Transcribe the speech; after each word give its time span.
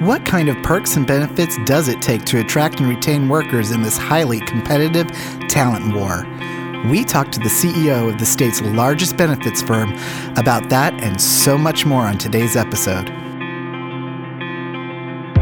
What 0.00 0.24
kind 0.24 0.48
of 0.48 0.56
perks 0.62 0.96
and 0.96 1.06
benefits 1.06 1.58
does 1.66 1.88
it 1.88 2.00
take 2.00 2.24
to 2.24 2.40
attract 2.40 2.80
and 2.80 2.88
retain 2.88 3.28
workers 3.28 3.70
in 3.70 3.82
this 3.82 3.98
highly 3.98 4.40
competitive 4.40 5.06
talent 5.46 5.94
war? 5.94 6.26
We 6.90 7.04
talked 7.04 7.32
to 7.32 7.38
the 7.38 7.50
CEO 7.50 8.10
of 8.10 8.18
the 8.18 8.24
state's 8.24 8.62
largest 8.62 9.18
benefits 9.18 9.60
firm 9.60 9.94
about 10.38 10.70
that 10.70 10.94
and 11.02 11.20
so 11.20 11.58
much 11.58 11.84
more 11.84 12.04
on 12.04 12.16
today's 12.16 12.56
episode. 12.56 13.10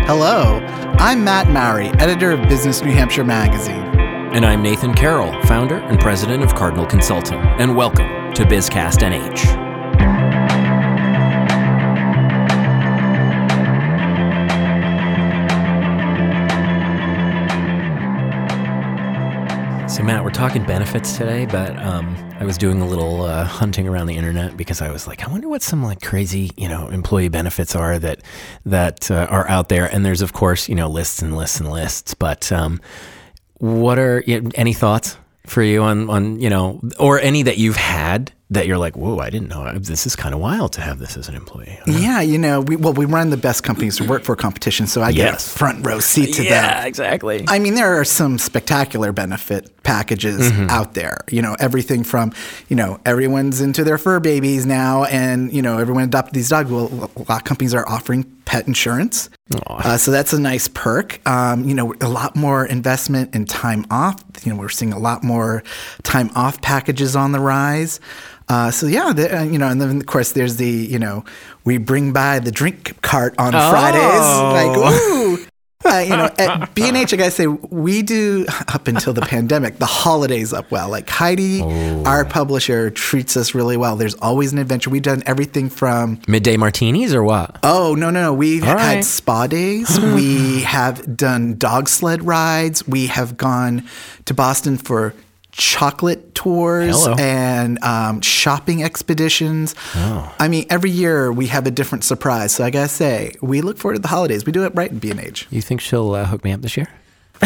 Hello, 0.08 0.58
I'm 0.98 1.22
Matt 1.22 1.48
Mowry, 1.50 1.90
editor 2.00 2.32
of 2.32 2.48
Business 2.48 2.82
New 2.82 2.90
Hampshire 2.90 3.22
magazine. 3.22 3.84
And 4.34 4.44
I'm 4.44 4.60
Nathan 4.60 4.92
Carroll, 4.92 5.40
founder 5.42 5.76
and 5.76 6.00
president 6.00 6.42
of 6.42 6.56
Cardinal 6.56 6.84
Consulting. 6.84 7.38
And 7.38 7.76
welcome 7.76 8.34
to 8.34 8.42
BizCast 8.42 9.08
NH. 9.08 9.67
So, 19.98 20.04
Matt, 20.04 20.22
we're 20.22 20.30
talking 20.30 20.64
benefits 20.64 21.16
today, 21.16 21.44
but 21.44 21.76
um, 21.76 22.14
I 22.38 22.44
was 22.44 22.56
doing 22.56 22.80
a 22.80 22.86
little 22.86 23.22
uh, 23.22 23.42
hunting 23.42 23.88
around 23.88 24.06
the 24.06 24.14
internet 24.14 24.56
because 24.56 24.80
I 24.80 24.92
was 24.92 25.08
like, 25.08 25.26
I 25.26 25.28
wonder 25.28 25.48
what 25.48 25.60
some 25.60 25.82
like 25.82 26.02
crazy, 26.02 26.52
you 26.56 26.68
know, 26.68 26.86
employee 26.86 27.30
benefits 27.30 27.74
are 27.74 27.98
that 27.98 28.22
that 28.64 29.10
uh, 29.10 29.26
are 29.28 29.48
out 29.48 29.70
there. 29.70 29.92
And 29.92 30.06
there's, 30.06 30.22
of 30.22 30.32
course, 30.32 30.68
you 30.68 30.76
know, 30.76 30.86
lists 30.88 31.20
and 31.20 31.36
lists 31.36 31.58
and 31.58 31.68
lists. 31.68 32.14
But 32.14 32.52
um, 32.52 32.80
what 33.54 33.98
are 33.98 34.22
any 34.54 34.72
thoughts 34.72 35.16
for 35.46 35.64
you 35.64 35.82
on 35.82 36.08
on 36.08 36.38
you 36.38 36.48
know, 36.48 36.80
or 37.00 37.18
any 37.18 37.42
that 37.42 37.58
you've 37.58 37.74
had 37.74 38.30
that 38.50 38.66
you're 38.66 38.78
like, 38.78 38.96
whoa, 38.96 39.18
I 39.18 39.28
didn't 39.28 39.48
know 39.48 39.70
this 39.78 40.06
is 40.06 40.16
kind 40.16 40.34
of 40.34 40.40
wild 40.40 40.72
to 40.72 40.80
have 40.80 40.98
this 40.98 41.18
as 41.18 41.28
an 41.28 41.34
employee. 41.34 41.78
Yeah, 41.86 42.22
you 42.22 42.38
know, 42.38 42.62
we 42.62 42.76
well, 42.76 42.94
we 42.94 43.04
run 43.04 43.28
the 43.28 43.36
best 43.36 43.62
companies 43.62 43.98
to 43.98 44.04
work 44.04 44.24
for 44.24 44.34
competition, 44.36 44.86
so 44.86 45.02
I 45.02 45.10
Yes. 45.10 45.16
get 45.46 45.54
a 45.54 45.58
front 45.58 45.86
row 45.86 46.00
seat 46.00 46.34
to 46.36 46.44
yeah, 46.44 46.62
that. 46.62 46.86
exactly. 46.86 47.44
I 47.46 47.58
mean, 47.58 47.74
there 47.74 48.00
are 48.00 48.04
some 48.06 48.38
spectacular 48.38 49.12
benefit 49.12 49.82
packages 49.82 50.50
Mm-hmm. 50.50 50.70
out 50.70 50.94
there. 50.94 51.18
You 51.30 51.42
know, 51.42 51.56
everything 51.60 52.04
from, 52.04 52.32
you 52.68 52.76
know, 52.76 52.98
everyone's 53.04 53.60
into 53.60 53.84
their 53.84 53.98
fur 53.98 54.18
babies 54.18 54.64
now, 54.64 55.04
and 55.04 55.52
you 55.52 55.60
know, 55.60 55.76
everyone 55.78 56.04
adopted 56.04 56.34
these 56.34 56.48
dogs. 56.48 56.70
Well, 56.70 56.86
a 57.16 57.20
lot 57.30 57.38
of 57.40 57.44
companies 57.44 57.74
are 57.74 57.86
offering 57.86 58.24
pet 58.48 58.66
insurance, 58.66 59.28
uh, 59.66 59.98
so 59.98 60.10
that's 60.10 60.32
a 60.32 60.40
nice 60.40 60.68
perk. 60.68 61.20
Um, 61.28 61.64
you 61.68 61.74
know, 61.74 61.94
a 62.00 62.08
lot 62.08 62.34
more 62.34 62.64
investment 62.64 63.34
in 63.34 63.44
time 63.44 63.84
off. 63.90 64.16
You 64.42 64.52
know, 64.54 64.58
we're 64.58 64.70
seeing 64.70 64.94
a 64.94 64.98
lot 64.98 65.22
more 65.22 65.62
time 66.02 66.30
off 66.34 66.62
packages 66.62 67.14
on 67.14 67.32
the 67.32 67.40
rise. 67.40 68.00
Uh, 68.48 68.70
so 68.70 68.86
yeah, 68.86 69.12
the, 69.12 69.40
uh, 69.40 69.42
you 69.42 69.58
know, 69.58 69.68
and 69.68 69.78
then 69.80 69.98
of 70.00 70.06
course 70.06 70.32
there's 70.32 70.56
the 70.56 70.70
you 70.70 70.98
know 70.98 71.24
we 71.64 71.76
bring 71.76 72.12
by 72.14 72.38
the 72.38 72.50
drink 72.50 73.00
cart 73.02 73.34
on 73.38 73.54
Oh. 73.54 73.70
Fridays, 73.70 74.28
like 74.56 74.76
ooh. 74.94 75.46
Uh, 75.88 75.98
you 76.00 76.10
know, 76.10 76.30
at 76.38 76.74
B&H, 76.74 77.12
I 77.12 77.16
gotta 77.16 77.30
say, 77.30 77.46
we 77.46 78.02
do 78.02 78.46
up 78.68 78.88
until 78.88 79.12
the 79.12 79.22
pandemic 79.22 79.78
the 79.78 79.86
holidays 79.86 80.52
up 80.52 80.70
well. 80.70 80.88
Like 80.88 81.08
Heidi, 81.08 81.62
Oh. 81.62 82.02
our 82.04 82.24
publisher, 82.24 82.90
treats 82.90 83.36
us 83.36 83.54
really 83.54 83.76
well. 83.76 83.96
There's 83.96 84.14
always 84.16 84.52
an 84.52 84.58
adventure. 84.58 84.90
We've 84.90 85.02
done 85.02 85.22
everything 85.26 85.70
from 85.70 86.20
Midday 86.28 86.56
martinis 86.56 87.14
or 87.14 87.22
what? 87.22 87.58
oh 87.62 87.94
no 87.94 88.10
no 88.10 88.22
no, 88.22 88.34
we've 88.34 88.62
All 88.62 88.68
had 88.76 88.76
right. 88.96 89.04
spa 89.04 89.46
days. 89.46 89.98
we 90.14 90.62
have 90.62 91.16
done 91.16 91.56
dog 91.56 91.88
sled 91.88 92.22
rides. 92.26 92.86
We 92.86 93.06
have 93.06 93.36
gone 93.36 93.84
to 94.26 94.34
Boston 94.34 94.76
for 94.78 95.14
chocolate 95.58 96.34
tours 96.34 97.04
Hello. 97.04 97.16
and 97.18 97.82
um, 97.82 98.20
shopping 98.22 98.82
expeditions. 98.82 99.74
Oh. 99.94 100.34
I 100.38 100.48
mean, 100.48 100.64
every 100.70 100.90
year 100.90 101.30
we 101.30 101.48
have 101.48 101.66
a 101.66 101.70
different 101.70 102.04
surprise. 102.04 102.54
So 102.54 102.64
I 102.64 102.70
gotta 102.70 102.88
say, 102.88 103.34
we 103.42 103.60
look 103.60 103.76
forward 103.76 103.96
to 103.96 104.00
the 104.00 104.08
holidays. 104.08 104.46
We 104.46 104.52
do 104.52 104.64
it 104.64 104.72
right 104.74 104.90
in 104.90 104.98
B&H. 104.98 105.46
You 105.50 105.60
think 105.60 105.80
she'll 105.80 106.14
uh, 106.14 106.24
hook 106.24 106.44
me 106.44 106.52
up 106.52 106.62
this 106.62 106.76
year? 106.76 106.88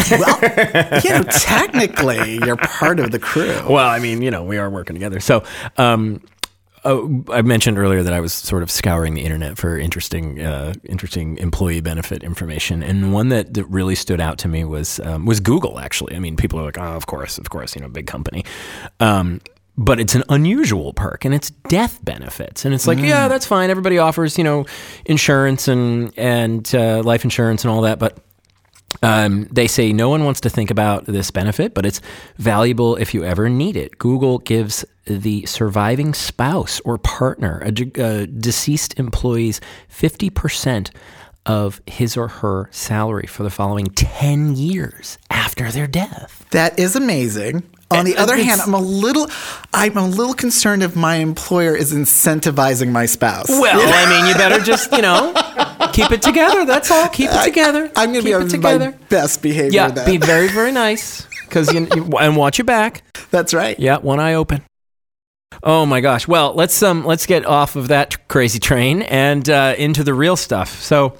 Well, 0.09 0.39
you 1.03 1.09
know, 1.11 1.23
technically, 1.23 2.39
you're 2.43 2.55
part 2.55 2.99
of 2.99 3.11
the 3.11 3.19
crew. 3.19 3.61
Well, 3.69 3.87
I 3.87 3.99
mean, 3.99 4.21
you 4.21 4.31
know, 4.31 4.43
we 4.43 4.57
are 4.57 4.69
working 4.69 4.95
together. 4.95 5.19
So, 5.19 5.43
um, 5.77 6.21
oh, 6.85 7.23
I 7.29 7.41
mentioned 7.41 7.77
earlier 7.77 8.03
that 8.03 8.13
I 8.13 8.19
was 8.19 8.33
sort 8.33 8.63
of 8.63 8.71
scouring 8.71 9.13
the 9.13 9.21
internet 9.21 9.57
for 9.57 9.77
interesting, 9.77 10.41
uh, 10.41 10.73
interesting 10.83 11.37
employee 11.37 11.81
benefit 11.81 12.23
information, 12.23 12.83
and 12.83 13.13
one 13.13 13.29
that, 13.29 13.53
that 13.53 13.65
really 13.65 13.95
stood 13.95 14.19
out 14.19 14.37
to 14.39 14.47
me 14.47 14.63
was 14.63 14.99
um, 15.01 15.25
was 15.25 15.39
Google. 15.39 15.79
Actually, 15.79 16.15
I 16.15 16.19
mean, 16.19 16.35
people 16.35 16.59
are 16.59 16.63
like, 16.63 16.77
"Oh, 16.77 16.93
of 16.93 17.05
course, 17.05 17.37
of 17.37 17.49
course," 17.49 17.75
you 17.75 17.81
know, 17.81 17.87
big 17.89 18.07
company. 18.07 18.45
Um, 18.99 19.41
but 19.75 19.99
it's 19.99 20.13
an 20.13 20.23
unusual 20.29 20.93
perk, 20.93 21.25
and 21.25 21.33
it's 21.33 21.49
death 21.49 22.03
benefits, 22.05 22.63
and 22.63 22.75
it's 22.75 22.85
like, 22.85 22.99
yeah, 22.99 23.27
that's 23.27 23.45
fine. 23.45 23.71
Everybody 23.71 23.97
offers, 23.97 24.37
you 24.37 24.43
know, 24.43 24.65
insurance 25.05 25.67
and 25.67 26.13
and 26.17 26.73
uh, 26.75 27.01
life 27.03 27.23
insurance 27.23 27.63
and 27.63 27.71
all 27.71 27.81
that, 27.81 27.97
but 27.97 28.17
um, 29.01 29.45
they 29.51 29.67
say 29.67 29.91
no 29.93 30.09
one 30.09 30.23
wants 30.23 30.41
to 30.41 30.49
think 30.49 30.71
about 30.71 31.05
this 31.05 31.31
benefit, 31.31 31.73
but 31.73 31.85
it's 31.85 32.01
valuable 32.37 32.95
if 32.95 33.13
you 33.13 33.23
ever 33.23 33.49
need 33.49 33.75
it. 33.75 33.97
Google 33.97 34.39
gives 34.39 34.85
the 35.05 35.45
surviving 35.45 36.13
spouse 36.13 36.79
or 36.81 36.97
partner, 36.97 37.61
a, 37.63 37.71
de- 37.71 38.01
a 38.01 38.27
deceased 38.27 38.97
employee's 38.99 39.59
50% 39.89 40.91
of 41.45 41.81
his 41.87 42.15
or 42.15 42.27
her 42.29 42.69
salary 42.71 43.27
for 43.27 43.43
the 43.43 43.49
following 43.49 43.87
10 43.87 44.55
years 44.55 45.17
after 45.29 45.69
their 45.71 45.87
death. 45.87 46.45
That 46.51 46.79
is 46.79 46.95
amazing. 46.95 47.63
On 47.91 48.05
the 48.05 48.17
other 48.17 48.35
hand, 48.35 48.59
I'm 48.59 48.73
a 48.73 48.79
little, 48.79 49.27
I'm 49.71 49.97
a 49.97 50.07
little 50.07 50.33
concerned 50.33 50.81
if 50.81 50.95
my 50.95 51.15
employer 51.17 51.75
is 51.75 51.93
incentivizing 51.93 52.91
my 52.91 53.05
spouse. 53.05 53.49
Well, 53.49 53.79
I 53.79 54.09
mean, 54.09 54.27
you 54.27 54.33
better 54.33 54.63
just, 54.63 54.91
you 54.93 55.03
know, 55.03 55.31
keep 55.93 56.11
it 56.11 56.21
together. 56.21 56.65
That's 56.65 56.91
all. 56.91 57.07
Keep 57.09 57.29
it 57.31 57.43
together. 57.45 57.91
I'm 57.95 58.11
going 58.11 58.23
to 58.25 58.25
be 58.25 58.31
Keep 58.31 58.35
on 58.35 58.41
it 58.47 58.61
my 58.61 58.73
together. 58.73 58.99
best 59.09 59.41
behavior. 59.41 59.71
Yeah, 59.71 59.91
that. 59.91 60.05
be 60.05 60.17
very, 60.31 60.47
very 60.49 60.71
nice. 60.71 61.25
Because 61.45 61.71
you, 61.73 61.87
you 61.95 62.05
and 62.19 62.35
watch 62.35 62.57
your 62.57 62.65
back. 62.65 63.03
That's 63.31 63.53
right. 63.53 63.79
Yeah, 63.79 63.97
one 63.97 64.19
eye 64.19 64.33
open. 64.33 64.63
Oh 65.61 65.85
my 65.85 66.01
gosh. 66.01 66.27
Well, 66.27 66.53
let's 66.55 66.81
um 66.81 67.05
let's 67.05 67.25
get 67.27 67.45
off 67.45 67.75
of 67.75 67.89
that 67.89 68.27
crazy 68.27 68.59
train 68.59 69.03
and 69.03 69.47
uh, 69.49 69.75
into 69.77 70.03
the 70.03 70.13
real 70.13 70.35
stuff. 70.35 70.81
So. 70.81 71.17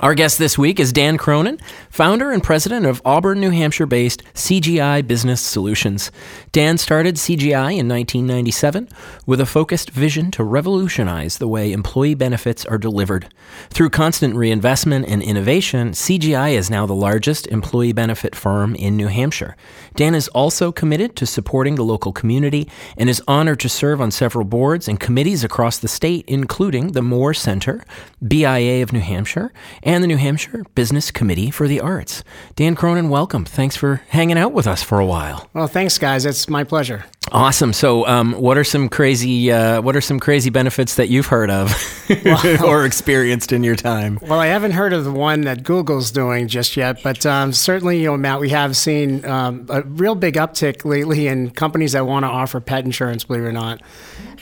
Our 0.00 0.14
guest 0.14 0.38
this 0.38 0.56
week 0.56 0.80
is 0.80 0.94
Dan 0.94 1.18
Cronin, 1.18 1.60
founder 1.90 2.30
and 2.30 2.42
president 2.42 2.86
of 2.86 3.02
Auburn, 3.04 3.38
New 3.38 3.50
Hampshire 3.50 3.84
based 3.84 4.24
CGI 4.32 5.06
Business 5.06 5.42
Solutions. 5.42 6.10
Dan 6.52 6.78
started 6.78 7.16
CGI 7.16 7.76
in 7.76 7.86
1997 7.86 8.88
with 9.26 9.42
a 9.42 9.46
focused 9.46 9.90
vision 9.90 10.30
to 10.30 10.42
revolutionize 10.42 11.36
the 11.36 11.46
way 11.46 11.70
employee 11.70 12.14
benefits 12.14 12.64
are 12.64 12.78
delivered. 12.78 13.28
Through 13.68 13.90
constant 13.90 14.36
reinvestment 14.36 15.06
and 15.06 15.22
innovation, 15.22 15.90
CGI 15.90 16.52
is 16.52 16.70
now 16.70 16.86
the 16.86 16.94
largest 16.94 17.46
employee 17.48 17.92
benefit 17.92 18.34
firm 18.34 18.74
in 18.76 18.96
New 18.96 19.08
Hampshire. 19.08 19.54
Dan 19.96 20.14
is 20.14 20.28
also 20.28 20.72
committed 20.72 21.14
to 21.16 21.26
supporting 21.26 21.74
the 21.74 21.84
local 21.84 22.14
community 22.14 22.70
and 22.96 23.10
is 23.10 23.22
honored 23.28 23.60
to 23.60 23.68
serve 23.68 24.00
on 24.00 24.10
several 24.10 24.46
boards 24.46 24.88
and 24.88 24.98
committees 24.98 25.44
across 25.44 25.78
the 25.78 25.88
state, 25.88 26.24
including 26.26 26.92
the 26.92 27.02
Moore 27.02 27.34
Center, 27.34 27.84
BIA 28.26 28.82
of 28.82 28.94
New 28.94 29.00
Hampshire, 29.00 29.52
and 29.82 29.89
the 29.90 30.06
New 30.06 30.16
Hampshire 30.16 30.64
Business 30.76 31.10
Committee 31.10 31.50
for 31.50 31.66
the 31.66 31.80
Arts. 31.80 32.22
Dan 32.54 32.76
Cronin, 32.76 33.08
welcome. 33.08 33.44
Thanks 33.44 33.74
for 33.74 34.02
hanging 34.10 34.38
out 34.38 34.52
with 34.52 34.68
us 34.68 34.84
for 34.84 35.00
a 35.00 35.04
while. 35.04 35.50
Well, 35.52 35.66
thanks, 35.66 35.98
guys. 35.98 36.24
It's 36.24 36.48
my 36.48 36.62
pleasure. 36.62 37.06
Awesome. 37.32 37.72
So, 37.72 38.06
um, 38.06 38.32
what 38.32 38.58
are 38.58 38.64
some 38.64 38.88
crazy 38.88 39.52
uh, 39.52 39.80
what 39.82 39.94
are 39.94 40.00
some 40.00 40.18
crazy 40.18 40.50
benefits 40.50 40.96
that 40.96 41.08
you've 41.08 41.26
heard 41.26 41.50
of 41.50 41.72
or 42.64 42.84
experienced 42.86 43.52
in 43.52 43.62
your 43.62 43.76
time? 43.76 44.18
Well, 44.20 44.40
I 44.40 44.46
haven't 44.46 44.72
heard 44.72 44.92
of 44.92 45.04
the 45.04 45.12
one 45.12 45.42
that 45.42 45.62
Google's 45.62 46.10
doing 46.10 46.48
just 46.48 46.76
yet, 46.76 47.02
but 47.02 47.24
um, 47.24 47.52
certainly, 47.52 48.00
you 48.00 48.06
know, 48.06 48.16
Matt, 48.16 48.40
we 48.40 48.48
have 48.50 48.76
seen 48.76 49.24
um, 49.24 49.66
a 49.68 49.82
real 49.82 50.16
big 50.16 50.34
uptick 50.34 50.84
lately 50.84 51.28
in 51.28 51.50
companies 51.50 51.92
that 51.92 52.06
want 52.06 52.24
to 52.24 52.28
offer 52.28 52.58
pet 52.60 52.84
insurance. 52.84 53.24
Believe 53.24 53.44
it 53.44 53.46
or 53.46 53.52
not, 53.52 53.80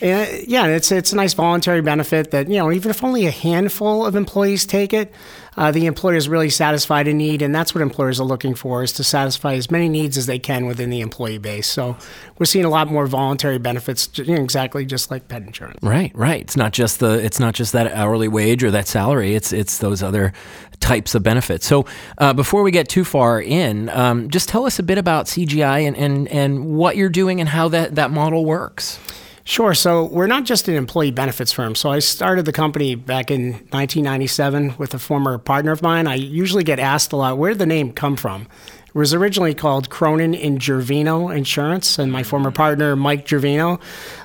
and, 0.01 0.49
yeah, 0.49 0.67
it's 0.67 0.91
it's 0.91 1.13
a 1.13 1.17
nice 1.17 1.35
voluntary 1.35 1.83
benefit 1.83 2.31
that 2.31 2.49
you 2.49 2.57
know, 2.57 2.73
even 2.73 2.91
if 2.91 3.05
only 3.05 3.27
a 3.27 3.31
handful 3.31 4.07
of 4.07 4.17
employees 4.17 4.65
take 4.65 4.95
it, 4.95 5.13
uh, 5.59 5.73
the 5.73 5.87
employer 5.87 6.15
is 6.15 6.29
really 6.29 6.51
satisfied 6.51 7.09
a 7.09 7.13
need, 7.13 7.43
and 7.43 7.53
that's 7.53 7.75
what 7.75 7.83
employers 7.83 8.21
are 8.21 8.25
looking 8.25 8.55
for 8.55 8.85
is 8.85 8.93
to 8.93 9.03
satisfy 9.03 9.55
as 9.55 9.73
many 9.73 9.89
needs 9.89 10.17
as 10.17 10.27
they 10.27 10.39
can 10.39 10.67
within 10.67 10.89
the 10.89 11.01
employee 11.01 11.39
base. 11.39 11.67
So 11.67 11.97
we're 12.39 12.47
seeing 12.47 12.65
a 12.65 12.69
lot 12.69 12.87
more 12.87 13.09
voluntary 13.09 13.59
benefits, 13.59 14.09
you 14.17 14.37
know, 14.37 14.43
exactly 14.43 14.87
just 14.87 15.11
like 15.11 15.27
pet 15.27 15.43
insurance. 15.43 15.81
Right, 15.83 16.13
right. 16.15 16.41
It's 16.41 16.57
not 16.57 16.73
just 16.73 17.01
the 17.01 17.25
it's 17.25 17.41
not 17.41 17.55
just 17.55 17.73
that 17.73 17.93
hourly 17.93 18.29
wage 18.29 18.63
or 18.63 18.71
that 18.71 18.87
salary. 18.87 19.35
It's 19.35 19.53
it's 19.53 19.79
those 19.79 20.01
other 20.01 20.33
types 20.79 21.17
of 21.17 21.25
benefits. 21.25 21.67
So 21.67 21.87
uh, 22.19 22.33
before 22.35 22.63
we 22.63 22.71
get 22.71 22.89
too 22.89 23.05
far 23.05 23.43
in, 23.43 23.89
um, 23.89 24.31
just 24.31 24.49
tell 24.49 24.65
us 24.65 24.79
a 24.79 24.85
bit 24.85 24.97
about 24.97 25.27
CGI 25.27 25.89
and, 25.89 25.97
and 25.97 26.29
and 26.29 26.77
what 26.77 26.97
you're 26.97 27.09
doing 27.09 27.41
and 27.41 27.49
how 27.49 27.67
that 27.71 27.97
that 27.97 28.13
model 28.13 28.45
works. 28.45 29.01
Sure. 29.49 29.73
So 29.73 30.05
we're 30.05 30.27
not 30.27 30.45
just 30.45 30.69
an 30.69 30.75
employee 30.75 31.11
benefits 31.11 31.53
firm. 31.53 31.75
So 31.75 31.89
I 31.89 32.01
started 32.01 32.45
the 32.45 32.53
company 32.53 32.95
back 32.97 33.31
in 33.31 33.53
1997 33.71 34.75
with 34.77 34.93
a 34.93 34.99
former 34.99 35.39
partner 35.39 35.73
of 35.73 35.81
mine. 35.81 36.07
I 36.07 36.17
usually 36.17 36.65
get 36.65 36.79
asked 36.79 37.15
a 37.15 37.17
lot, 37.17 37.39
where 37.39 37.53
did 37.53 37.59
the 37.59 37.65
name 37.65 37.95
come 37.95 38.15
from? 38.15 38.47
It 38.89 38.95
was 38.95 39.15
originally 39.15 39.55
called 39.55 39.89
Cronin 39.89 40.35
and 40.35 40.61
Gervino 40.61 41.35
Insurance, 41.35 41.99
and 41.99 42.13
my 42.13 42.23
former 42.25 42.51
partner 42.51 42.95
Mike 42.95 43.25
Gervino, 43.27 43.81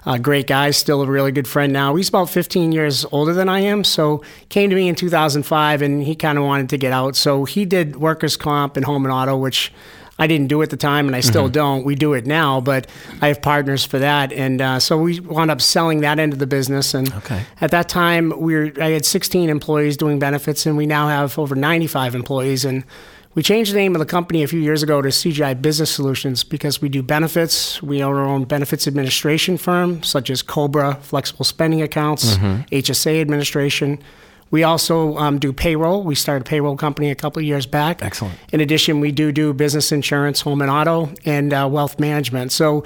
a 0.05 0.19
great 0.19 0.45
guy, 0.45 0.71
still 0.71 1.01
a 1.01 1.07
really 1.07 1.31
good 1.31 1.47
friend 1.47 1.71
now. 1.71 1.95
He's 1.95 2.09
about 2.09 2.29
15 2.29 2.73
years 2.73 3.05
older 3.13 3.33
than 3.33 3.47
I 3.47 3.59
am, 3.59 3.85
so 3.85 4.23
came 4.49 4.69
to 4.71 4.75
me 4.75 4.89
in 4.89 4.95
2005, 4.95 5.81
and 5.81 6.03
he 6.03 6.15
kind 6.15 6.37
of 6.37 6.43
wanted 6.43 6.67
to 6.69 6.77
get 6.77 6.91
out, 6.91 7.15
so 7.15 7.45
he 7.45 7.63
did 7.63 7.95
workers' 7.95 8.35
comp 8.35 8.75
and 8.75 8.85
home 8.85 9.05
and 9.05 9.13
auto, 9.13 9.37
which 9.37 9.71
I 10.19 10.27
didn't 10.27 10.47
do 10.47 10.61
it 10.61 10.65
at 10.65 10.69
the 10.69 10.77
time, 10.77 11.07
and 11.07 11.15
I 11.15 11.21
still 11.21 11.45
mm-hmm. 11.45 11.53
don't. 11.53 11.85
We 11.85 11.95
do 11.95 12.13
it 12.13 12.27
now, 12.27 12.61
but 12.61 12.87
I 13.21 13.29
have 13.29 13.41
partners 13.41 13.83
for 13.83 13.97
that, 13.97 14.31
and 14.31 14.61
uh, 14.61 14.79
so 14.79 14.97
we 14.97 15.19
wound 15.19 15.49
up 15.49 15.59
selling 15.59 16.01
that 16.01 16.19
end 16.19 16.33
of 16.33 16.39
the 16.39 16.47
business. 16.47 16.93
And 16.93 17.11
okay. 17.13 17.43
at 17.61 17.71
that 17.71 17.89
time, 17.89 18.31
we 18.39 18.55
were 18.55 18.71
I 18.79 18.91
had 18.91 19.05
16 19.05 19.49
employees 19.49 19.97
doing 19.97 20.19
benefits, 20.19 20.65
and 20.67 20.77
we 20.77 20.85
now 20.85 21.07
have 21.07 21.39
over 21.39 21.55
95 21.55 22.13
employees. 22.13 22.63
And 22.63 22.83
we 23.33 23.41
changed 23.41 23.73
the 23.73 23.77
name 23.77 23.95
of 23.95 23.99
the 23.99 24.05
company 24.05 24.43
a 24.43 24.47
few 24.47 24.59
years 24.59 24.83
ago 24.83 25.01
to 25.01 25.09
CGI 25.09 25.59
Business 25.59 25.89
Solutions 25.89 26.43
because 26.43 26.79
we 26.79 26.89
do 26.89 27.01
benefits. 27.01 27.81
We 27.81 28.03
own 28.03 28.15
our 28.15 28.25
own 28.25 28.43
benefits 28.43 28.87
administration 28.87 29.57
firm, 29.57 30.03
such 30.03 30.29
as 30.29 30.43
COBRA 30.43 30.99
Flexible 31.01 31.43
Spending 31.43 31.81
Accounts, 31.81 32.35
mm-hmm. 32.35 32.61
HSA 32.71 33.19
administration. 33.19 33.97
We 34.53 34.61
also 34.61 35.17
um, 35.17 35.39
do 35.39 35.51
payroll. 35.51 36.03
We 36.03 36.13
started 36.13 36.45
a 36.45 36.47
payroll 36.47 36.77
company 36.77 37.09
a 37.09 37.15
couple 37.15 37.39
of 37.39 37.43
years 37.43 37.65
back. 37.65 38.03
Excellent. 38.03 38.37
In 38.51 38.61
addition, 38.61 38.99
we 38.99 39.11
do 39.11 39.31
do 39.31 39.51
business 39.51 39.91
insurance, 39.91 40.41
home 40.41 40.61
and 40.61 40.69
auto, 40.69 41.11
and 41.25 41.51
uh, 41.51 41.67
wealth 41.71 41.99
management. 41.99 42.51
So, 42.51 42.83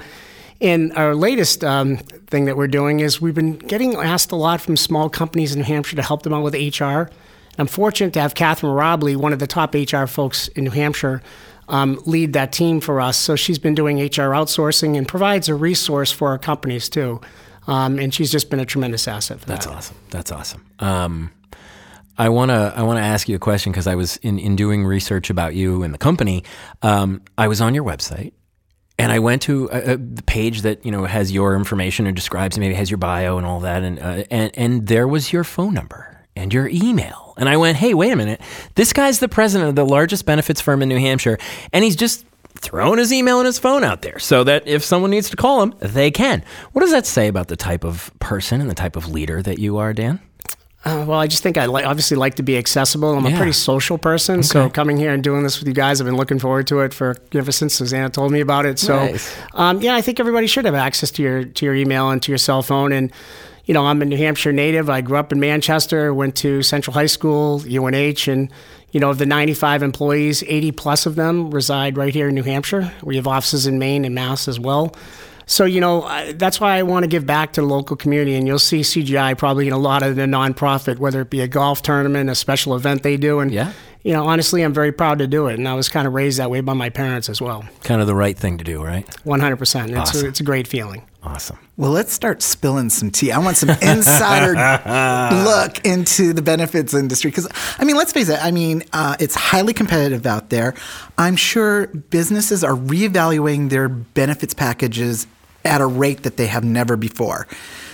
in 0.60 0.92
our 0.92 1.14
latest 1.14 1.62
um, 1.62 1.98
thing 2.28 2.46
that 2.46 2.56
we're 2.56 2.68
doing 2.68 3.00
is 3.00 3.20
we've 3.20 3.34
been 3.34 3.58
getting 3.58 3.96
asked 3.96 4.32
a 4.32 4.36
lot 4.36 4.62
from 4.62 4.78
small 4.78 5.10
companies 5.10 5.52
in 5.52 5.58
New 5.58 5.66
Hampshire 5.66 5.96
to 5.96 6.02
help 6.02 6.22
them 6.22 6.32
out 6.32 6.42
with 6.42 6.54
HR. 6.54 7.10
I'm 7.58 7.66
fortunate 7.66 8.14
to 8.14 8.20
have 8.22 8.34
Catherine 8.34 8.72
Robley, 8.72 9.14
one 9.14 9.34
of 9.34 9.38
the 9.38 9.46
top 9.46 9.74
HR 9.74 10.06
folks 10.06 10.48
in 10.48 10.64
New 10.64 10.70
Hampshire, 10.70 11.20
um, 11.68 12.00
lead 12.06 12.32
that 12.32 12.50
team 12.50 12.80
for 12.80 12.98
us. 12.98 13.18
So 13.18 13.36
she's 13.36 13.58
been 13.58 13.74
doing 13.74 13.98
HR 13.98 14.32
outsourcing 14.32 14.96
and 14.96 15.06
provides 15.06 15.50
a 15.50 15.54
resource 15.54 16.10
for 16.10 16.28
our 16.28 16.38
companies 16.38 16.88
too. 16.88 17.20
Um, 17.66 17.98
and 17.98 18.14
she's 18.14 18.32
just 18.32 18.48
been 18.48 18.58
a 18.58 18.64
tremendous 18.64 19.06
asset 19.06 19.40
for 19.40 19.44
that. 19.44 19.52
That's 19.52 19.66
that. 19.66 19.74
awesome. 19.74 19.96
That's 20.08 20.32
awesome. 20.32 20.64
Um, 20.78 21.30
I 22.18 22.28
want 22.28 22.50
to 22.50 22.72
I 22.76 22.82
want 22.82 22.98
to 22.98 23.02
ask 23.02 23.28
you 23.28 23.36
a 23.36 23.38
question 23.38 23.72
because 23.72 23.86
I 23.86 23.94
was 23.94 24.16
in, 24.18 24.38
in 24.38 24.56
doing 24.56 24.84
research 24.84 25.30
about 25.30 25.54
you 25.54 25.82
and 25.84 25.94
the 25.94 25.98
company. 25.98 26.44
Um, 26.82 27.22
I 27.38 27.48
was 27.48 27.60
on 27.60 27.74
your 27.74 27.84
website 27.84 28.32
and 28.98 29.12
I 29.12 29.20
went 29.20 29.42
to 29.42 29.68
a, 29.72 29.94
a, 29.94 29.98
page 30.26 30.62
that 30.62 30.84
you 30.84 30.90
know 30.90 31.04
has 31.04 31.30
your 31.30 31.54
information 31.54 32.06
and 32.06 32.16
describes 32.16 32.58
maybe 32.58 32.74
has 32.74 32.90
your 32.90 32.98
bio 32.98 33.38
and 33.38 33.46
all 33.46 33.60
that, 33.60 33.82
and 33.82 33.98
uh, 33.98 34.24
and 34.30 34.50
and 34.54 34.86
there 34.86 35.06
was 35.06 35.32
your 35.32 35.44
phone 35.44 35.72
number 35.72 36.26
and 36.34 36.52
your 36.52 36.68
email, 36.68 37.34
and 37.36 37.48
I 37.48 37.56
went, 37.56 37.78
hey, 37.78 37.94
wait 37.94 38.12
a 38.12 38.16
minute, 38.16 38.40
this 38.74 38.92
guy's 38.92 39.18
the 39.18 39.28
president 39.28 39.70
of 39.70 39.76
the 39.76 39.86
largest 39.86 40.26
benefits 40.26 40.60
firm 40.60 40.82
in 40.82 40.88
New 40.88 40.98
Hampshire, 40.98 41.38
and 41.72 41.84
he's 41.84 41.96
just 41.96 42.24
throwing 42.56 42.98
his 42.98 43.12
email 43.12 43.38
and 43.38 43.46
his 43.46 43.58
phone 43.58 43.84
out 43.84 44.02
there 44.02 44.18
so 44.18 44.42
that 44.44 44.66
if 44.66 44.84
someone 44.84 45.10
needs 45.10 45.30
to 45.30 45.36
call 45.36 45.62
him, 45.62 45.74
they 45.78 46.10
can. 46.10 46.44
What 46.72 46.82
does 46.82 46.90
that 46.90 47.06
say 47.06 47.28
about 47.28 47.48
the 47.48 47.56
type 47.56 47.84
of 47.84 48.10
person 48.18 48.60
and 48.60 48.68
the 48.68 48.74
type 48.74 48.96
of 48.96 49.08
leader 49.08 49.42
that 49.42 49.58
you 49.58 49.78
are, 49.78 49.92
Dan? 49.92 50.20
Uh, 50.84 51.04
well, 51.08 51.18
I 51.18 51.26
just 51.26 51.42
think 51.42 51.58
I 51.58 51.66
li- 51.66 51.82
obviously 51.82 52.16
like 52.16 52.36
to 52.36 52.42
be 52.42 52.56
accessible. 52.56 53.12
I'm 53.14 53.24
yeah. 53.24 53.32
a 53.32 53.36
pretty 53.36 53.52
social 53.52 53.98
person, 53.98 54.40
okay. 54.40 54.46
so 54.46 54.70
coming 54.70 54.96
here 54.96 55.12
and 55.12 55.24
doing 55.24 55.42
this 55.42 55.58
with 55.58 55.66
you 55.66 55.74
guys, 55.74 56.00
I've 56.00 56.06
been 56.06 56.16
looking 56.16 56.38
forward 56.38 56.68
to 56.68 56.80
it 56.80 56.94
for 56.94 57.16
ever 57.34 57.50
since 57.50 57.74
Susanna 57.74 58.10
told 58.10 58.30
me 58.30 58.40
about 58.40 58.64
it. 58.64 58.78
So, 58.78 58.96
nice. 58.96 59.36
um, 59.54 59.82
yeah, 59.82 59.96
I 59.96 60.02
think 60.02 60.20
everybody 60.20 60.46
should 60.46 60.64
have 60.66 60.76
access 60.76 61.10
to 61.12 61.22
your 61.22 61.44
to 61.44 61.66
your 61.66 61.74
email 61.74 62.10
and 62.10 62.22
to 62.22 62.30
your 62.30 62.38
cell 62.38 62.62
phone. 62.62 62.92
And 62.92 63.12
you 63.64 63.74
know, 63.74 63.84
I'm 63.84 64.00
a 64.00 64.04
New 64.04 64.16
Hampshire 64.16 64.52
native. 64.52 64.88
I 64.88 65.00
grew 65.00 65.18
up 65.18 65.32
in 65.32 65.40
Manchester, 65.40 66.14
went 66.14 66.36
to 66.36 66.62
Central 66.62 66.94
High 66.94 67.06
School, 67.06 67.60
UNH, 67.68 68.28
and 68.28 68.50
you 68.92 69.00
know, 69.00 69.10
of 69.10 69.18
the 69.18 69.26
95 69.26 69.82
employees, 69.82 70.42
80 70.44 70.72
plus 70.72 71.06
of 71.06 71.16
them 71.16 71.50
reside 71.50 71.96
right 71.96 72.14
here 72.14 72.28
in 72.28 72.34
New 72.34 72.42
Hampshire. 72.42 72.90
We 73.02 73.16
have 73.16 73.26
offices 73.26 73.66
in 73.66 73.78
Maine 73.78 74.04
and 74.04 74.14
Mass 74.14 74.48
as 74.48 74.58
well. 74.58 74.94
So, 75.48 75.64
you 75.64 75.80
know, 75.80 76.06
that's 76.34 76.60
why 76.60 76.76
I 76.76 76.82
want 76.82 77.04
to 77.04 77.08
give 77.08 77.26
back 77.26 77.54
to 77.54 77.62
the 77.62 77.66
local 77.66 77.96
community. 77.96 78.34
And 78.34 78.46
you'll 78.46 78.58
see 78.58 78.82
CGI 78.82 79.36
probably 79.36 79.66
in 79.66 79.72
a 79.72 79.78
lot 79.78 80.02
of 80.02 80.14
the 80.14 80.22
nonprofit, 80.22 80.98
whether 80.98 81.22
it 81.22 81.30
be 81.30 81.40
a 81.40 81.48
golf 81.48 81.80
tournament, 81.80 82.28
a 82.28 82.34
special 82.34 82.76
event 82.76 83.02
they 83.02 83.16
do. 83.16 83.40
And, 83.40 83.50
yeah. 83.50 83.72
you 84.02 84.12
know, 84.12 84.26
honestly, 84.26 84.60
I'm 84.60 84.74
very 84.74 84.92
proud 84.92 85.18
to 85.20 85.26
do 85.26 85.46
it. 85.46 85.58
And 85.58 85.66
I 85.66 85.72
was 85.72 85.88
kind 85.88 86.06
of 86.06 86.12
raised 86.12 86.38
that 86.38 86.50
way 86.50 86.60
by 86.60 86.74
my 86.74 86.90
parents 86.90 87.30
as 87.30 87.40
well. 87.40 87.64
Kind 87.82 88.02
of 88.02 88.06
the 88.06 88.14
right 88.14 88.36
thing 88.36 88.58
to 88.58 88.64
do, 88.64 88.84
right? 88.84 89.06
100%. 89.24 89.98
It's, 89.98 90.22
a, 90.22 90.28
it's 90.28 90.40
a 90.40 90.44
great 90.44 90.68
feeling. 90.68 91.02
Awesome. 91.22 91.58
Well, 91.78 91.92
let's 91.92 92.12
start 92.12 92.42
spilling 92.42 92.90
some 92.90 93.10
tea. 93.10 93.32
I 93.32 93.38
want 93.38 93.56
some 93.56 93.70
insider 93.70 94.52
look 95.44 95.84
into 95.84 96.34
the 96.34 96.42
benefits 96.42 96.92
industry 96.92 97.30
because, 97.30 97.48
I 97.78 97.84
mean, 97.84 97.96
let's 97.96 98.12
face 98.12 98.28
it. 98.28 98.38
I 98.42 98.50
mean, 98.50 98.84
uh, 98.92 99.16
it's 99.18 99.34
highly 99.34 99.72
competitive 99.72 100.26
out 100.26 100.50
there. 100.50 100.74
I'm 101.16 101.36
sure 101.36 101.86
businesses 101.86 102.62
are 102.62 102.74
reevaluating 102.74 103.70
their 103.70 103.88
benefits 103.88 104.52
packages 104.52 105.26
at 105.68 105.80
a 105.80 105.86
rate 105.86 106.24
that 106.24 106.36
they 106.36 106.46
have 106.46 106.64
never 106.64 106.96
before. 106.96 107.46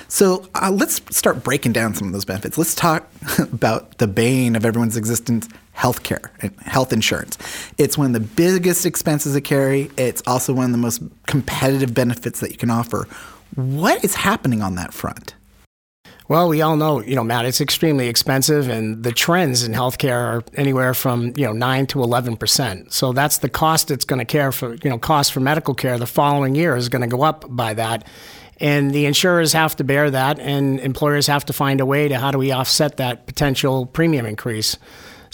So 0.08 0.48
uh, 0.54 0.70
let's 0.70 1.00
start 1.16 1.42
breaking 1.42 1.72
down 1.72 1.94
some 1.94 2.06
of 2.06 2.12
those 2.12 2.24
benefits. 2.24 2.56
Let's 2.56 2.74
talk 2.74 3.08
about 3.38 3.98
the 3.98 4.06
bane 4.06 4.54
of 4.54 4.64
everyone's 4.64 4.96
existence 4.96 5.48
healthcare 5.76 6.28
and 6.40 6.56
health 6.60 6.92
insurance. 6.92 7.36
It's 7.78 7.98
one 7.98 8.06
of 8.06 8.12
the 8.12 8.20
biggest 8.20 8.86
expenses 8.86 9.34
to 9.34 9.40
carry. 9.40 9.90
It's 9.96 10.22
also 10.26 10.52
one 10.52 10.66
of 10.66 10.72
the 10.72 10.78
most 10.78 11.02
competitive 11.26 11.92
benefits 11.94 12.40
that 12.40 12.52
you 12.52 12.56
can 12.56 12.70
offer. 12.70 13.08
What 13.56 14.04
is 14.04 14.14
happening 14.14 14.62
on 14.62 14.76
that 14.76 14.94
front? 14.94 15.34
Well, 16.26 16.48
we 16.48 16.62
all 16.62 16.76
know, 16.76 17.02
you 17.02 17.14
know, 17.14 17.22
Matt, 17.22 17.44
it's 17.44 17.60
extremely 17.60 18.08
expensive, 18.08 18.70
and 18.70 19.04
the 19.04 19.12
trends 19.12 19.62
in 19.62 19.72
healthcare 19.72 20.16
are 20.16 20.44
anywhere 20.54 20.94
from 20.94 21.34
you 21.36 21.44
know 21.44 21.52
nine 21.52 21.86
to 21.88 22.02
eleven 22.02 22.38
percent. 22.38 22.94
So 22.94 23.12
that's 23.12 23.38
the 23.38 23.50
cost 23.50 23.90
it's 23.90 24.06
going 24.06 24.20
to 24.20 24.24
care 24.24 24.50
for. 24.50 24.74
You 24.82 24.88
know, 24.88 24.98
cost 24.98 25.34
for 25.34 25.40
medical 25.40 25.74
care 25.74 25.98
the 25.98 26.06
following 26.06 26.54
year 26.54 26.76
is 26.76 26.88
going 26.88 27.02
to 27.02 27.14
go 27.14 27.22
up 27.22 27.44
by 27.48 27.74
that, 27.74 28.06
and 28.58 28.90
the 28.90 29.04
insurers 29.04 29.52
have 29.52 29.76
to 29.76 29.84
bear 29.84 30.10
that, 30.10 30.38
and 30.38 30.80
employers 30.80 31.26
have 31.26 31.44
to 31.44 31.52
find 31.52 31.82
a 31.82 31.86
way 31.86 32.08
to 32.08 32.18
how 32.18 32.30
do 32.30 32.38
we 32.38 32.52
offset 32.52 32.96
that 32.96 33.26
potential 33.26 33.84
premium 33.84 34.24
increase. 34.24 34.78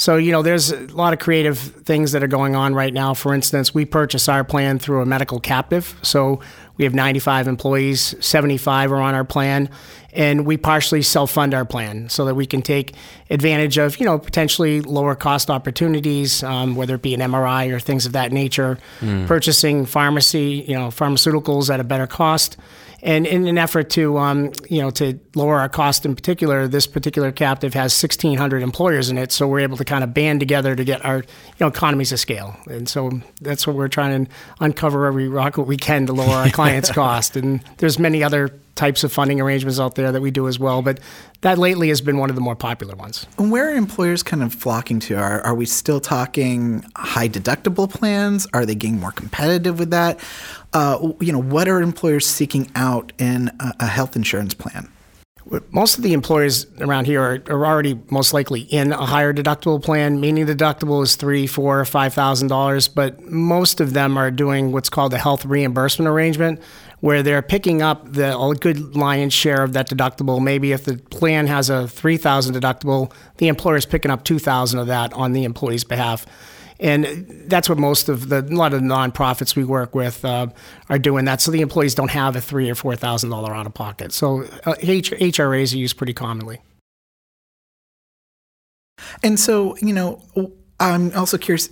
So, 0.00 0.16
you 0.16 0.32
know, 0.32 0.40
there's 0.40 0.72
a 0.72 0.86
lot 0.86 1.12
of 1.12 1.18
creative 1.18 1.58
things 1.58 2.12
that 2.12 2.22
are 2.22 2.26
going 2.26 2.56
on 2.56 2.74
right 2.74 2.94
now. 2.94 3.12
For 3.12 3.34
instance, 3.34 3.74
we 3.74 3.84
purchase 3.84 4.30
our 4.30 4.44
plan 4.44 4.78
through 4.78 5.02
a 5.02 5.04
medical 5.04 5.38
captive. 5.40 5.94
So 6.00 6.40
we 6.78 6.84
have 6.84 6.94
95 6.94 7.46
employees, 7.46 8.14
75 8.18 8.92
are 8.92 8.96
on 8.96 9.14
our 9.14 9.24
plan, 9.26 9.68
and 10.12 10.46
we 10.46 10.56
partially 10.56 11.02
self-fund 11.02 11.54
our 11.54 11.64
plan 11.64 12.08
so 12.08 12.24
that 12.24 12.34
we 12.34 12.46
can 12.46 12.62
take 12.62 12.94
advantage 13.30 13.78
of, 13.78 13.98
you 13.98 14.06
know, 14.06 14.18
potentially 14.18 14.80
lower 14.80 15.14
cost 15.14 15.50
opportunities, 15.50 16.42
um, 16.42 16.74
whether 16.74 16.96
it 16.96 17.02
be 17.02 17.14
an 17.14 17.20
MRI 17.20 17.72
or 17.72 17.80
things 17.80 18.06
of 18.06 18.12
that 18.12 18.32
nature, 18.32 18.78
mm. 19.00 19.26
purchasing 19.26 19.86
pharmacy, 19.86 20.64
you 20.66 20.74
know, 20.74 20.88
pharmaceuticals 20.88 21.72
at 21.72 21.80
a 21.80 21.84
better 21.84 22.06
cost. 22.06 22.56
And 23.02 23.26
in 23.26 23.46
an 23.46 23.56
effort 23.56 23.90
to, 23.90 24.18
um, 24.18 24.52
you 24.68 24.82
know, 24.82 24.90
to 24.90 25.18
lower 25.34 25.58
our 25.58 25.68
cost 25.68 26.04
in 26.04 26.14
particular, 26.14 26.68
this 26.68 26.86
particular 26.86 27.32
captive 27.32 27.72
has 27.74 28.00
1,600 28.00 28.62
employers 28.62 29.08
in 29.08 29.16
it, 29.16 29.32
so 29.32 29.48
we're 29.48 29.60
able 29.60 29.78
to 29.78 29.84
kind 29.84 30.04
of 30.04 30.12
band 30.12 30.40
together 30.40 30.76
to 30.76 30.84
get 30.84 31.02
our, 31.04 31.18
you 31.18 31.24
know, 31.60 31.68
economies 31.68 32.12
of 32.12 32.20
scale. 32.20 32.56
And 32.68 32.88
so 32.88 33.10
that's 33.40 33.66
what 33.66 33.74
we're 33.74 33.88
trying 33.88 34.26
to 34.26 34.32
uncover 34.60 35.06
every 35.06 35.28
rock 35.28 35.56
we 35.56 35.78
can 35.78 36.06
to 36.06 36.12
lower 36.12 36.34
our 36.34 36.50
clients' 36.50 36.90
cost. 36.90 37.36
And 37.36 37.62
there's 37.78 37.98
many 37.98 38.22
other 38.22 38.50
types 38.80 39.04
of 39.04 39.12
funding 39.12 39.42
arrangements 39.42 39.78
out 39.78 39.94
there 39.94 40.10
that 40.10 40.22
we 40.22 40.30
do 40.30 40.48
as 40.48 40.58
well. 40.58 40.80
But 40.80 41.00
that 41.42 41.58
lately 41.58 41.90
has 41.90 42.00
been 42.00 42.16
one 42.16 42.30
of 42.30 42.34
the 42.34 42.40
more 42.40 42.56
popular 42.56 42.96
ones. 42.96 43.26
And 43.38 43.52
where 43.52 43.68
are 43.68 43.74
employers 43.74 44.22
kind 44.22 44.42
of 44.42 44.54
flocking 44.54 45.00
to? 45.00 45.16
Are, 45.16 45.42
are 45.42 45.54
we 45.54 45.66
still 45.66 46.00
talking 46.00 46.82
high 46.96 47.28
deductible 47.28 47.90
plans? 47.90 48.46
Are 48.54 48.64
they 48.64 48.74
getting 48.74 48.98
more 48.98 49.12
competitive 49.12 49.78
with 49.78 49.90
that? 49.90 50.18
Uh, 50.72 51.12
you 51.20 51.30
know, 51.30 51.42
what 51.42 51.68
are 51.68 51.82
employers 51.82 52.26
seeking 52.26 52.70
out 52.74 53.12
in 53.18 53.50
a, 53.60 53.74
a 53.80 53.86
health 53.86 54.16
insurance 54.16 54.54
plan? 54.54 54.88
most 55.70 55.98
of 55.98 56.04
the 56.04 56.12
employers 56.12 56.66
around 56.80 57.06
here 57.06 57.20
are, 57.20 57.42
are, 57.48 57.66
already 57.66 57.98
most 58.10 58.32
likely 58.32 58.60
in 58.62 58.92
a 58.92 59.04
higher 59.04 59.32
deductible 59.32 59.82
plan, 59.82 60.20
meaning 60.20 60.46
the 60.46 60.54
deductible 60.54 61.02
is 61.02 61.16
three, 61.16 61.46
four, 61.46 61.84
five 61.84 62.14
thousand 62.14 62.48
dollars. 62.48 62.86
But 62.86 63.20
most 63.22 63.80
of 63.80 63.92
them 63.92 64.16
are 64.16 64.30
doing 64.30 64.70
what's 64.70 64.88
called 64.88 65.12
a 65.12 65.18
health 65.18 65.44
reimbursement 65.44 66.08
arrangement, 66.08 66.60
where 67.00 67.22
they're 67.22 67.42
picking 67.42 67.82
up 67.82 68.12
the 68.12 68.38
a 68.38 68.54
good 68.54 68.96
lion's 68.96 69.32
share 69.32 69.62
of 69.62 69.72
that 69.72 69.88
deductible. 69.88 70.40
Maybe 70.40 70.72
if 70.72 70.84
the 70.84 70.96
plan 70.96 71.46
has 71.46 71.70
a 71.70 71.88
three 71.88 72.16
thousand 72.16 72.54
deductible, 72.54 73.12
the 73.38 73.48
employer 73.48 73.76
is 73.76 73.86
picking 73.86 74.10
up 74.10 74.24
two 74.24 74.38
thousand 74.38 74.78
of 74.78 74.86
that 74.86 75.12
on 75.14 75.32
the 75.32 75.44
employee's 75.44 75.84
behalf. 75.84 76.26
And 76.78 77.26
that's 77.46 77.68
what 77.68 77.76
most 77.76 78.08
of 78.08 78.30
the 78.30 78.40
a 78.40 78.54
lot 78.56 78.72
of 78.72 78.80
the 78.80 78.86
nonprofits 78.86 79.54
we 79.54 79.64
work 79.64 79.94
with 79.94 80.24
uh, 80.24 80.46
are 80.88 80.98
doing. 80.98 81.26
That 81.26 81.40
so 81.40 81.50
the 81.50 81.60
employees 81.60 81.94
don't 81.94 82.10
have 82.10 82.36
a 82.36 82.40
three 82.40 82.70
or 82.70 82.74
four 82.74 82.96
thousand 82.96 83.30
dollar 83.30 83.54
out 83.54 83.66
of 83.66 83.74
pocket. 83.74 84.12
So 84.12 84.44
uh, 84.64 84.74
H- 84.80 85.10
HRAs 85.10 85.74
are 85.74 85.76
used 85.76 85.96
pretty 85.96 86.14
commonly. 86.14 86.60
And 89.22 89.38
so 89.38 89.76
you 89.78 89.92
know, 89.92 90.22
I'm 90.78 91.12
also 91.14 91.38
curious. 91.38 91.70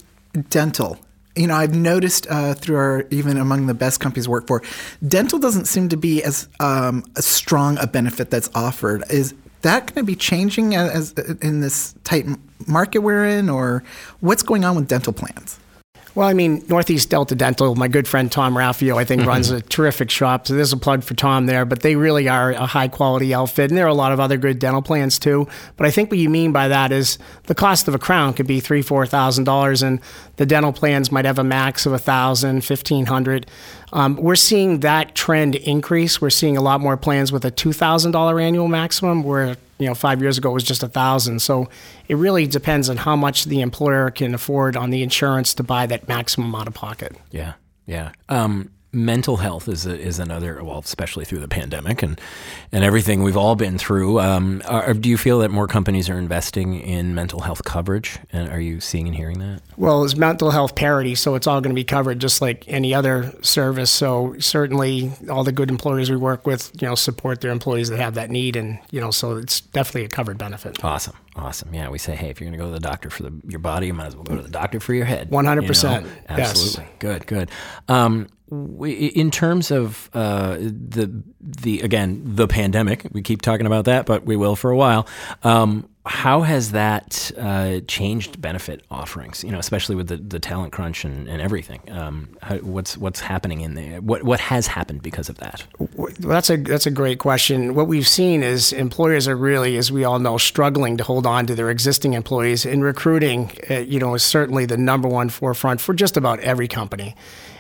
Dental 0.51 0.99
you 1.39 1.47
know, 1.47 1.55
I've 1.55 1.75
noticed 1.75 2.27
uh, 2.29 2.55
through 2.55 2.77
our 2.77 3.05
even 3.11 3.37
among 3.37 3.67
the 3.67 3.75
best 3.75 4.01
companies 4.01 4.29
work 4.29 4.47
for, 4.47 4.63
dental 5.07 5.39
doesn't 5.39 5.67
seem 5.67 5.89
to 5.91 5.97
be 5.97 6.23
as 6.23 6.49
um, 6.59 7.05
strong 7.17 7.79
a 7.79 7.87
benefit 7.87 8.31
that's 8.31 8.51
offered. 8.55 9.05
Is 9.09 9.35
that 9.63 9.87
going 9.87 10.05
to 10.05 10.05
be 10.05 10.17
changing 10.17 10.75
as, 10.75 11.13
as 11.13 11.37
in 11.39 11.61
this 11.61 11.95
tight 12.05 12.27
market 12.67 13.01
we're 13.01 13.25
in, 13.25 13.49
or 13.49 13.85
what's 14.21 14.43
going 14.43 14.65
on 14.65 14.77
with 14.77 14.89
dental 14.89 15.13
plans? 15.13 15.59
Well, 16.19 16.27
I 16.27 16.33
mean, 16.33 16.65
Northeast 16.67 17.11
Delta 17.11 17.37
Dental, 17.37 17.77
my 17.77 17.87
good 17.87 18.09
friend 18.09 18.31
Tom 18.33 18.57
Raffio, 18.57 18.97
I 18.99 19.05
think, 19.05 19.21
Mm-hmm. 19.21 19.29
runs 19.29 19.51
a 19.53 19.61
terrific 19.61 20.11
shop. 20.11 20.49
So 20.49 20.55
there's 20.55 20.73
a 20.73 20.77
plug 20.77 21.05
for 21.05 21.15
Tom 21.15 21.47
there, 21.47 21.65
but 21.65 21.83
they 21.83 21.95
really 21.95 22.29
are 22.29 22.51
a 22.51 22.67
high 22.67 22.89
quality 22.89 23.33
outfit. 23.33 23.71
And 23.71 23.79
there 23.79 23.85
are 23.85 23.89
a 23.89 23.95
lot 23.95 24.11
of 24.11 24.19
other 24.19 24.37
good 24.37 24.59
dental 24.59 24.83
plans 24.83 25.21
too. 25.21 25.47
But 25.77 25.87
I 25.87 25.93
think 25.93 26.11
what 26.11 26.19
you 26.19 26.29
mean 26.29 26.51
by 26.51 26.67
that 26.67 26.91
is 26.91 27.19
the 27.45 27.55
cost 27.55 27.87
of 27.87 27.95
a 27.95 28.01
crown 28.01 28.35
could 28.35 28.49
be 28.49 28.59
three, 28.59 28.83
four 28.83 29.07
thousand 29.07 29.45
dollars, 29.45 29.81
and 29.81 30.01
the 30.39 30.47
dental 30.47 30.73
plans 30.73 31.13
might 31.13 31.25
have 31.25 31.39
a 31.39 31.45
max 31.45 31.87
of 31.87 31.93
a 31.93 32.01
thousand, 32.01 32.65
fifteen 32.65 33.07
hundred. 33.07 33.47
Um, 33.93 34.17
we're 34.17 34.35
seeing 34.35 34.81
that 34.81 35.15
trend 35.15 35.55
increase. 35.55 36.21
We're 36.21 36.31
seeing 36.31 36.57
a 36.57 36.63
lot 36.63 36.81
more 36.81 36.97
plans 36.97 37.31
with 37.31 37.45
a 37.45 37.53
two 37.53 37.73
thousand 37.73 38.11
dollar 38.11 38.41
annual 38.41 38.67
maximum, 38.67 39.23
where 39.23 39.57
you 39.79 39.87
know 39.87 39.95
five 39.95 40.21
years 40.21 40.39
ago 40.39 40.51
it 40.51 40.55
was 40.55 40.65
just 40.65 40.83
a 40.83 40.89
thousand. 40.89 41.41
So 41.41 41.69
it 42.09 42.17
really 42.17 42.47
depends 42.47 42.89
on 42.89 42.97
how 42.97 43.17
much 43.17 43.45
the 43.45 43.61
employer 43.61 44.11
can 44.11 44.35
afford 44.35 44.77
on 44.77 44.91
the 44.91 45.03
insurance 45.03 45.55
to 45.55 45.63
buy 45.63 45.87
that 45.87 46.09
maximum 46.09 46.55
out 46.55 46.67
of 46.67 46.75
pocket. 46.75 47.17
Yeah, 47.31 47.55
yeah. 47.87 48.13
Um, 48.29 48.71
mental 48.93 49.37
health 49.37 49.69
is 49.69 49.87
a, 49.87 49.99
is 49.99 50.19
another 50.19 50.63
well, 50.65 50.79
especially 50.79 51.25
through 51.25 51.41
the 51.41 51.49
pandemic 51.49 52.03
and 52.03 52.21
and 52.73 52.85
everything 52.85 53.23
we've 53.23 53.37
all 53.37 53.55
been 53.55 53.79
through. 53.79 54.21
Um, 54.21 54.63
are, 54.67 54.95
do 54.95 55.09
you 55.09 55.19
feel 55.19 55.41
that 55.41 55.51
more 55.51 55.67
companies 55.67 56.09
are 56.09 56.19
investing 56.19 56.75
in 56.75 57.15
mental 57.15 57.41
health 57.41 57.65
coverage? 57.65 58.19
And 58.33 58.49
are 58.49 58.61
you 58.61 58.81
seeing 58.81 59.07
and 59.07 59.17
hearing 59.17 59.39
that? 59.41 59.61
Well, 59.77 60.05
it's 60.05 60.17
mental 60.17 60.51
health 60.51 60.75
parity, 60.75 61.15
so 61.15 61.35
it's 61.35 61.47
all 61.47 61.61
going 61.61 61.75
to 61.75 61.79
be 61.79 61.85
covered 61.85 62.19
just 62.19 62.41
like 62.41 62.65
any 62.67 62.95
other 62.95 63.35
service. 63.43 63.91
So 63.91 64.35
certainly, 64.39 65.13
all 65.31 65.45
the 65.45 65.53
good 65.53 65.71
employers 65.71 66.11
we 66.11 66.17
work 66.17 66.47
with, 66.47 66.71
you 66.81 66.89
know, 66.89 66.95
support 66.95 67.41
their 67.41 67.51
employees 67.51 67.91
that 67.91 67.99
have 67.99 68.15
that 68.15 68.31
need, 68.31 68.57
and 68.57 68.79
you 68.91 69.01
know, 69.01 69.11
so 69.11 69.37
it's 69.37 69.61
definitely 69.61 70.05
a 70.05 70.09
covered 70.09 70.39
benefit. 70.39 70.83
Awesome, 70.83 71.17
awesome. 71.39 71.73
Yeah, 71.73 71.89
we 71.89 71.99
say, 71.99 72.15
hey, 72.17 72.29
if 72.31 72.41
you're 72.41 72.49
going 72.51 72.59
to 72.59 72.65
go 72.65 72.69
to 72.69 72.75
the 72.75 72.81
doctor 72.81 73.11
for 73.11 73.23
the, 73.25 73.33
your 73.47 73.61
body, 73.61 73.87
you 73.89 73.95
might 73.95 74.07
as 74.07 74.15
well 74.17 74.25
go 74.25 74.37
to 74.37 74.43
the 74.43 74.49
doctor 74.49 74.81
for 74.81 74.95
your 74.95 75.05
head. 75.07 75.31
100%, 75.31 75.83
You 75.83 76.01
know? 76.01 76.07
yes. 76.29 76.51
Absolutely. 76.51 76.87
Good, 76.99 77.27
good. 77.27 77.51
Um, 77.89 78.29
we, 78.51 78.93
in 79.09 79.31
terms 79.31 79.71
of 79.71 80.09
uh, 80.15 80.57
the 80.59 81.23
the 81.39 81.81
again 81.81 82.23
the 82.25 82.49
pandemic, 82.49 83.07
we 83.13 83.21
keep 83.21 83.43
talking 83.43 83.67
about 83.67 83.85
that, 83.85 84.07
but 84.07 84.25
we 84.25 84.37
will 84.37 84.57
for 84.57 84.71
a 84.71 84.77
while. 84.77 85.07
Um, 85.43 85.87
how 86.07 86.41
has 86.41 86.73
that 86.73 87.31
uh, 87.37 87.81
changed 87.87 88.41
benefit 88.41 88.83
offerings? 88.91 89.45
You 89.45 89.51
know, 89.51 89.59
especially 89.59 89.95
with 89.95 90.09
the, 90.09 90.17
the 90.17 90.39
talent 90.39 90.73
crunch 90.73 91.05
and, 91.05 91.29
and 91.29 91.43
everything. 91.43 91.81
Um, 91.91 92.37
how, 92.43 92.57
what's 92.59 92.97
what's 92.97 93.21
happening 93.21 93.61
in 93.61 93.75
there? 93.75 94.01
What 94.01 94.23
what 94.23 94.41
has 94.41 94.67
happened 94.67 95.03
because 95.03 95.29
of 95.29 95.37
that? 95.39 95.65
Well, 95.79 96.13
that's 96.19 96.51
a 96.51 96.57
that's 96.57 96.87
a 96.87 96.91
great 96.91 97.19
question. 97.19 97.75
What 97.75 97.89
we've 97.89 98.09
seen 98.09 98.43
is 98.43 98.73
employers 98.73 99.29
are 99.29 99.37
really, 99.37 99.77
as 99.77 99.93
we 99.93 100.05
all 100.05 100.19
know, 100.19 100.39
struggling 100.39 100.97
to 100.97 101.05
hold 101.05 101.27
on 101.27 101.47
to 101.47 101.55
their 101.55 101.71
existing 101.71 102.15
employees. 102.15 102.65
And 102.65 102.83
recruiting, 102.83 103.51
uh, 103.71 103.81
you 103.81 103.99
know, 103.99 104.15
is 104.15 104.23
certainly 104.23 104.65
the 104.67 104.79
number 104.79 105.09
one 105.09 105.29
forefront 105.29 105.81
for 105.81 105.95
just 105.95 106.17
about 106.17 106.41
every 106.41 106.69
company. 106.69 107.15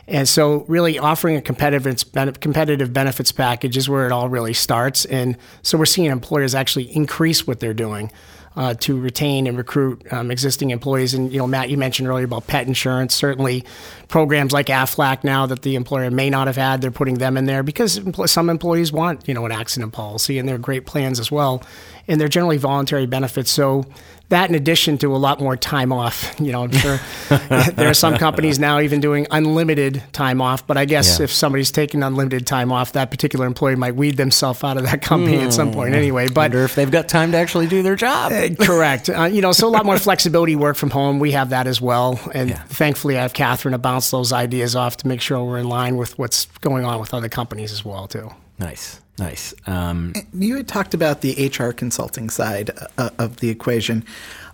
And 0.08 0.26
so, 0.26 0.64
really, 0.68 0.98
offering 0.98 1.36
a 1.36 1.42
competitive 1.42 2.40
competitive 2.40 2.92
benefits 2.94 3.30
package 3.30 3.76
is 3.76 3.90
where 3.90 4.06
it 4.06 4.12
all 4.12 4.30
really 4.30 4.54
starts. 4.54 5.04
And 5.04 5.36
so, 5.62 5.76
we're 5.76 5.84
seeing 5.84 6.10
employers 6.10 6.54
actually 6.54 6.84
increase 6.96 7.46
what 7.46 7.60
they're 7.60 7.74
doing. 7.74 8.10
Uh, 8.56 8.74
to 8.74 8.98
retain 8.98 9.46
and 9.46 9.56
recruit 9.56 10.04
um, 10.12 10.32
existing 10.32 10.70
employees. 10.70 11.14
And 11.14 11.30
you 11.30 11.38
know, 11.38 11.46
Matt, 11.46 11.70
you 11.70 11.76
mentioned 11.76 12.08
earlier 12.08 12.24
about 12.24 12.48
pet 12.48 12.66
insurance. 12.66 13.14
Certainly, 13.14 13.64
programs 14.08 14.52
like 14.52 14.66
AFLAC 14.66 15.22
now 15.22 15.46
that 15.46 15.62
the 15.62 15.76
employer 15.76 16.10
may 16.10 16.28
not 16.28 16.48
have 16.48 16.56
had, 16.56 16.80
they're 16.80 16.90
putting 16.90 17.18
them 17.18 17.36
in 17.36 17.44
there 17.44 17.62
because 17.62 18.00
some 18.26 18.50
employees 18.50 18.90
want 18.90 19.28
you 19.28 19.34
know 19.34 19.46
an 19.46 19.52
accident 19.52 19.92
policy, 19.92 20.40
and 20.40 20.48
they're 20.48 20.58
great 20.58 20.86
plans 20.86 21.20
as 21.20 21.30
well. 21.30 21.62
And 22.08 22.20
they're 22.20 22.26
generally 22.26 22.56
voluntary 22.56 23.06
benefits. 23.06 23.52
So 23.52 23.84
that, 24.30 24.48
in 24.50 24.54
addition 24.54 24.98
to 24.98 25.14
a 25.14 25.18
lot 25.18 25.40
more 25.40 25.56
time 25.56 25.92
off, 25.92 26.34
you 26.38 26.52
know, 26.52 26.64
I'm 26.64 26.70
sure 26.72 27.00
there 27.28 27.88
are 27.88 27.94
some 27.94 28.16
companies 28.18 28.58
now 28.58 28.78
even 28.80 29.00
doing 29.00 29.26
unlimited 29.30 30.02
time 30.12 30.40
off. 30.42 30.66
But 30.66 30.76
I 30.76 30.84
guess 30.84 31.18
Yeah. 31.18 31.24
if 31.24 31.32
somebody's 31.32 31.70
taking 31.70 32.02
unlimited 32.02 32.46
time 32.46 32.70
off, 32.70 32.92
that 32.92 33.10
particular 33.10 33.46
employee 33.46 33.76
might 33.76 33.96
weed 33.96 34.16
themselves 34.18 34.62
out 34.62 34.76
of 34.76 34.82
that 34.84 35.00
company 35.02 35.38
at 35.38 35.52
some 35.52 35.72
point 35.72 35.94
anyway. 35.94 36.28
But 36.28 36.52
wonder 36.52 36.64
if 36.64 36.74
they've 36.74 36.90
got 36.90 37.08
time 37.08 37.32
to 37.32 37.38
actually 37.38 37.68
do 37.68 37.82
their 37.82 37.96
job. 37.96 38.32
Correct. 38.60 39.08
Uh, 39.18 39.24
you 39.24 39.40
know, 39.40 39.52
so 39.52 39.66
a 39.66 39.70
lot 39.70 39.84
more 39.86 39.98
flexibility 39.98 40.54
work 40.54 40.76
from 40.76 40.90
home. 40.90 41.18
We 41.18 41.32
have 41.32 41.50
that 41.50 41.66
as 41.66 41.80
well. 41.80 42.20
And 42.34 42.50
Yeah. 42.50 42.62
thankfully, 42.64 43.18
I 43.18 43.22
have 43.22 43.32
Catherine 43.32 43.72
to 43.72 43.78
bounce 43.78 44.10
those 44.10 44.32
ideas 44.32 44.76
off 44.76 44.96
to 44.98 45.08
make 45.08 45.20
sure 45.20 45.42
we're 45.42 45.58
in 45.58 45.68
line 45.68 45.96
with 45.96 46.18
what's 46.18 46.46
going 46.60 46.84
on 46.84 47.00
with 47.00 47.12
other 47.14 47.28
companies 47.28 47.72
as 47.72 47.84
well, 47.84 48.06
too. 48.06 48.30
Nice, 48.58 49.00
nice. 49.18 49.54
Um, 49.66 50.14
You 50.32 50.56
had 50.56 50.66
talked 50.66 50.94
about 50.94 51.20
the 51.20 51.46
HR 51.48 51.70
consulting 51.72 52.28
side 52.28 52.70
uh, 52.98 53.10
of 53.18 53.36
the 53.36 53.50
equation. 53.50 54.04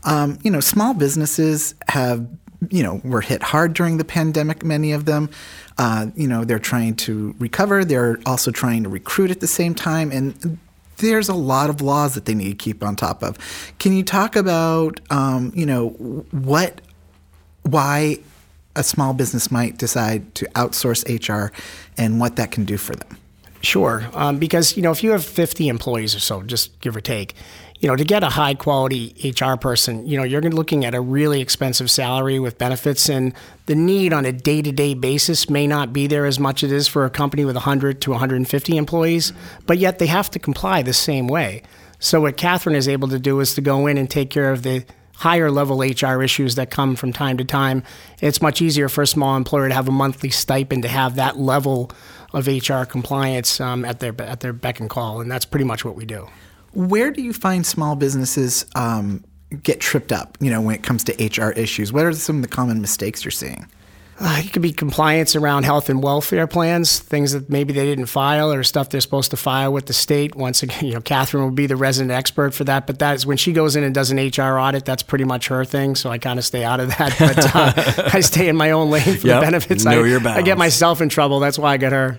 Um, 0.05 0.39
you 0.43 0.51
know, 0.51 0.61
small 0.61 0.93
businesses 0.93 1.75
have, 1.89 2.27
you 2.71 2.83
know, 2.83 3.01
were 3.03 3.23
hit 3.23 3.43
hard 3.43 3.73
during 3.73 3.97
the 3.97 4.05
pandemic, 4.05 4.63
many 4.63 4.93
of 4.93 5.07
them. 5.07 5.31
Uh, 5.79 6.09
you 6.15 6.29
know, 6.29 6.45
they're 6.45 6.59
trying 6.59 6.97
to 6.97 7.35
recover. 7.39 7.85
They're 7.85 8.19
also 8.27 8.51
trying 8.51 8.83
to 8.83 8.91
recruit 8.91 9.31
at 9.31 9.41
the 9.41 9.47
same 9.47 9.75
time. 9.75 10.13
And 10.13 10.59
there's 10.99 11.31
a 11.31 11.35
lot 11.35 11.71
of 11.71 11.81
laws 11.81 12.15
that 12.15 12.27
they 12.27 12.35
need 12.35 12.51
to 12.51 12.63
keep 12.63 12.83
on 12.83 12.97
top 12.97 13.23
of. 13.23 13.39
Can 13.79 13.95
you 13.95 14.03
talk 14.03 14.37
about, 14.37 15.01
um, 15.11 15.51
you 15.55 15.65
know, 15.65 15.89
what, 16.31 16.83
why 17.63 18.19
a 18.77 18.83
small 18.83 19.15
business 19.15 19.51
might 19.51 19.79
decide 19.79 20.35
to 20.35 20.47
outsource 20.55 21.05
HR 21.09 21.53
and 21.97 22.21
what 22.21 22.37
that 22.37 22.51
can 22.51 22.67
do 22.67 22.77
for 22.77 22.95
them? 22.95 23.17
Sure, 23.65 24.07
um, 24.13 24.39
because 24.39 24.77
you 24.77 24.83
know 24.83 24.91
if 24.91 25.03
you 25.03 25.11
have 25.13 25.25
50 25.25 25.69
employees 25.69 26.15
or 26.15 26.21
so, 26.21 26.43
just 26.43 26.79
give 26.81 26.95
or 26.95 27.01
take, 27.01 27.35
you 27.81 27.89
know 27.89 27.97
to 27.97 28.05
get 28.05 28.23
a 28.23 28.29
high 28.29 28.53
quality 28.53 29.15
HR 29.25 29.57
person, 29.57 30.07
you 30.07 30.19
know 30.19 30.23
you're 30.23 30.43
looking 30.43 30.85
at 30.85 30.95
a 30.95 31.01
really 31.01 31.41
expensive 31.41 31.91
salary 31.91 32.39
with 32.39 32.59
benefits, 32.59 33.09
and 33.09 33.33
the 33.65 33.75
need 33.75 34.13
on 34.13 34.27
a 34.27 34.33
day 34.33 34.61
to 34.61 34.71
day 34.71 34.93
basis 34.93 35.49
may 35.49 35.67
not 35.67 35.95
be 35.95 36.07
there 36.07 36.27
as 36.27 36.39
much 36.39 36.63
as 36.63 36.71
it 36.71 36.77
is 36.77 36.87
for 36.87 37.07
a 37.07 37.11
company 37.11 37.47
with 37.47 37.57
100 37.57 38.03
to 38.03 38.11
150 38.11 38.77
employees, 38.77 39.33
but 39.67 39.79
yet 39.79 39.99
they 39.99 40.09
have 40.09 40.31
to 40.33 40.39
comply 40.39 40.83
the 40.83 40.93
same 40.93 41.27
way. 41.27 41.63
So 41.99 42.21
what 42.21 42.37
Catherine 42.37 42.77
is 42.77 42.87
able 42.87 43.09
to 43.09 43.19
do 43.19 43.41
is 43.41 43.55
to 43.55 43.63
go 43.63 43.87
in 43.87 43.97
and 43.97 44.11
take 44.11 44.29
care 44.29 44.53
of 44.53 44.63
the 44.63 44.85
higher 45.17 45.51
level 45.51 45.81
HR 45.81 46.23
issues 46.23 46.55
that 46.57 46.71
come 46.71 46.97
from 46.97 47.13
time 47.13 47.37
to 47.39 47.45
time. 47.45 47.83
It's 48.21 48.43
much 48.43 48.61
easier 48.61 48.89
for 48.89 49.03
a 49.03 49.07
small 49.07 49.37
employer 49.37 49.69
to 49.69 49.75
have 49.75 49.89
a 49.89 49.93
monthly 49.93 50.31
stipend 50.31 50.83
to 50.83 50.89
have 50.89 51.17
that 51.17 51.39
level 51.39 51.91
of 52.33 52.47
HR 52.47 52.83
compliance 52.83 53.61
um, 53.61 53.85
at 53.85 54.01
their 54.01 54.15
at 54.21 54.41
their 54.41 54.53
beck 54.53 54.81
and 54.81 54.91
call, 54.91 55.21
and 55.21 55.31
that's 55.31 55.45
pretty 55.45 55.65
much 55.65 55.85
what 55.85 55.95
we 55.95 56.05
do. 56.05 56.27
Where 56.73 57.11
do 57.11 57.23
you 57.23 57.33
find 57.33 57.65
small 57.65 57.95
businesses 57.95 58.67
um, 58.75 59.25
get 59.63 59.81
tripped 59.81 60.11
up? 60.11 60.37
You 60.41 60.51
know, 60.51 60.61
when 60.61 60.75
it 60.75 60.83
comes 60.83 61.05
to 61.05 61.13
HR 61.25 61.51
issues, 61.53 61.93
what 61.93 62.05
are 62.05 62.13
some 62.13 62.37
of 62.37 62.43
the 62.43 62.49
common 62.49 62.81
mistakes 62.81 63.25
you're 63.25 63.31
seeing? 63.31 63.71
Uh, 64.21 64.41
it 64.45 64.53
could 64.53 64.63
be 64.63 64.73
compliance 64.73 65.35
around 65.35 65.65
health 65.65 65.91
and 65.91 66.01
welfare 66.01 66.47
plans, 66.47 67.01
things 67.01 67.33
that 67.33 67.51
maybe 67.51 67.73
they 67.73 67.85
didn't 67.85 68.07
file 68.07 68.53
or 68.53 68.63
stuff 68.63 68.89
they're 68.89 69.01
supposed 69.01 69.33
to 69.33 69.37
file 69.37 69.73
with 69.73 69.87
the 69.87 69.93
state. 69.93 70.37
Once 70.37 70.63
again, 70.63 70.85
you 70.87 70.95
know, 70.95 71.01
Catherine 71.01 71.45
would 71.45 71.57
be 71.57 71.67
the 71.67 71.75
resident 71.75 72.13
expert 72.13 72.55
for 72.55 72.63
that. 72.65 72.87
But 72.87 73.01
that 73.01 73.17
is 73.17 73.27
when 73.27 73.37
she 73.37 73.53
goes 73.53 73.75
in 73.75 73.83
and 73.83 73.93
does 73.95 74.13
an 74.13 74.19
HR 74.19 74.57
audit, 74.59 74.85
that's 74.85 75.03
pretty 75.03 75.25
much 75.25 75.49
her 75.49 75.65
thing. 75.65 75.97
So 75.97 76.11
I 76.11 76.19
kind 76.19 76.39
of 76.39 76.45
stay 76.45 76.63
out 76.63 76.79
of 76.81 76.89
that. 76.97 77.17
But 77.19 77.57
uh, 77.57 78.11
I 78.15 78.21
stay 78.21 78.49
in 78.49 78.57
my 78.57 78.71
own 78.71 78.91
lane 78.91 79.03
for 79.03 79.27
Yep. 79.27 79.41
the 79.41 79.47
benefits. 79.47 79.85
Know 79.85 80.05
I, 80.05 80.07
your 80.07 80.27
I 80.29 80.43
get 80.43 80.59
myself 80.59 81.01
in 81.01 81.09
trouble. 81.09 81.41
That's 81.41 81.59
why 81.59 81.73
I 81.73 81.77
get 81.77 81.93
her. 81.93 82.19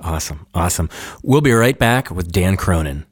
awesome, 0.00 0.46
awesome. 0.54 0.88
We'll 1.22 1.40
be 1.40 1.52
right 1.52 1.78
back 1.78 2.10
with 2.10 2.30
Dan 2.30 2.56
Cronin. 2.56 3.04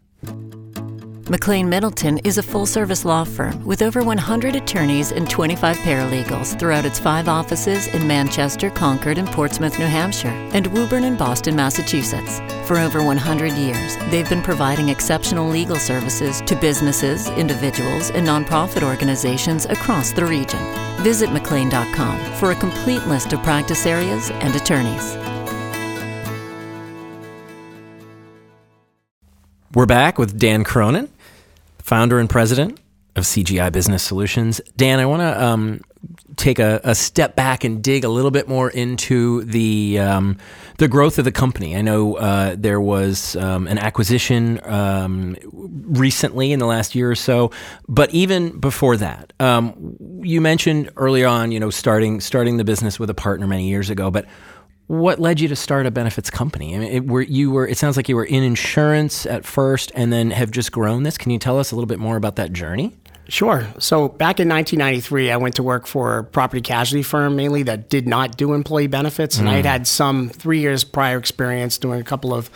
McLane 1.28 1.68
Middleton 1.68 2.16
is 2.25 2.38
a 2.38 2.42
full 2.42 2.64
service 2.64 3.04
law 3.04 3.23
firm 3.23 3.62
with 3.62 3.82
over 3.82 4.02
100 4.02 4.56
attorneys 4.56 5.12
and 5.12 5.28
25 5.28 5.76
paralegals 5.76 6.58
throughout 6.58 6.87
its 6.87 6.99
five 6.99 7.28
offices 7.28 7.87
in 7.88 8.06
Manchester, 8.06 8.70
Concord, 8.70 9.18
and 9.18 9.28
Portsmouth, 9.28 9.78
New 9.78 9.85
Hampshire, 9.85 10.32
and 10.54 10.66
Woburn 10.68 11.04
and 11.04 11.18
Boston, 11.18 11.54
Massachusetts. 11.54 12.40
For 12.66 12.78
over 12.78 13.02
100 13.02 13.52
years, 13.52 13.99
they've 14.08 14.28
been 14.30 14.40
providing 14.40 14.88
exceptional 14.88 15.47
legal 15.47 15.76
services 15.76 16.40
to 16.47 16.56
businesses, 16.56 17.28
individuals, 17.32 18.08
and 18.08 18.26
nonprofit 18.26 18.82
organizations 18.82 19.66
across 19.66 20.12
the 20.12 20.25
region. 20.25 20.61
Visit 21.02 21.28
McLane.com 21.28 22.37
for 22.37 22.52
a 22.52 22.54
complete 22.54 23.04
list 23.06 23.35
of 23.35 23.42
practice 23.42 23.85
areas 23.85 24.30
and 24.30 24.56
attorneys. 24.56 25.14
We're 29.75 29.85
back 29.85 30.18
with 30.18 30.38
Dan 30.38 30.64
Cronin, 30.64 31.11
founder 31.88 32.18
and 32.18 32.28
president 32.28 32.78
of 33.16 33.25
CGI 33.25 33.73
Business 33.73 34.02
Solutions. 34.02 34.61
Dan, 34.76 35.00
I 35.00 35.07
want 35.07 35.23
to 35.23 35.42
um, 35.42 35.80
take 36.37 36.59
a, 36.59 36.83
a 36.85 36.95
step 36.95 37.35
back 37.35 37.64
and 37.64 37.83
dig 37.83 38.04
a 38.04 38.11
little 38.11 38.30
bit 38.30 38.47
more 38.47 38.68
into 38.68 39.42
the 39.45 39.99
um, 39.99 40.37
the 40.76 40.87
growth 40.87 41.18
of 41.18 41.25
the 41.25 41.33
company. 41.33 41.75
I 41.75 41.80
know 41.80 42.16
uh, 42.16 42.57
there 42.59 42.78
was 42.78 43.37
um, 43.37 43.66
an 43.68 43.78
acquisition 43.78 44.61
um, 44.64 45.35
recently 45.50 46.52
in 46.52 46.59
the 46.59 46.66
last 46.66 46.95
year 46.95 47.11
or 47.11 47.16
so, 47.16 47.52
but 47.88 48.12
even 48.12 48.61
before 48.61 48.99
that, 48.99 49.33
um, 49.40 49.97
you 50.23 50.42
mentioned 50.42 50.90
early 50.97 51.25
on, 51.25 51.52
you 51.52 51.59
know, 51.59 51.71
starting 51.71 52.21
starting 52.21 52.59
the 52.59 52.64
business 52.64 53.00
with 53.00 53.09
a 53.09 53.14
partner 53.14 53.47
many 53.47 53.66
years 53.66 53.88
ago, 53.88 54.11
but 54.11 54.26
what 54.88 55.21
led 55.21 55.38
you 55.38 55.49
to 55.49 55.57
start 55.57 55.87
a 55.87 55.90
benefits 55.90 56.30
company? 56.30 56.75
I 56.75 56.78
mean, 56.78 56.92
it, 56.92 57.07
were 57.07 57.23
you 57.23 57.50
were. 57.50 57.68
It 57.68 57.78
sounds 57.78 57.97
like 57.97 58.09
you 58.09 58.16
were 58.16 58.25
in 58.25 58.42
insurance 58.42 59.26
at 59.26 59.45
first, 59.45 59.92
and 59.95 60.12
then 60.12 60.30
have 60.33 60.50
just 60.50 60.73
grown 60.73 61.04
this. 61.04 61.16
Can 61.16 61.30
you 61.30 61.38
tell 61.38 61.59
us 61.59 61.71
a 61.71 61.76
little 61.76 61.87
bit 61.87 61.99
more 61.99 62.16
about 62.16 62.37
that 62.37 62.52
journey? 62.52 62.97
Sure. 63.28 63.66
So 63.78 64.09
back 64.09 64.40
in 64.40 64.49
1993, 64.49 65.30
I 65.30 65.37
went 65.37 65.57
to 65.57 65.62
work 65.62 65.87
for 65.87 66.18
a 66.18 66.25
property 66.25 66.62
casualty 66.62 67.02
firm 67.02 67.37
mainly 67.37 67.62
that 67.64 67.90
did 67.90 68.09
not 68.09 68.38
do 68.38 68.54
employee 68.54 68.87
benefits, 68.87 69.37
and 69.38 69.49
I 69.49 69.57
had 69.57 69.66
had 69.66 69.87
some 69.87 70.30
three 70.30 70.61
years 70.61 70.83
prior 70.83 71.18
experience 71.18 71.76
doing 71.76 72.00
a 72.00 72.04
couple 72.04 72.33
of 72.33 72.49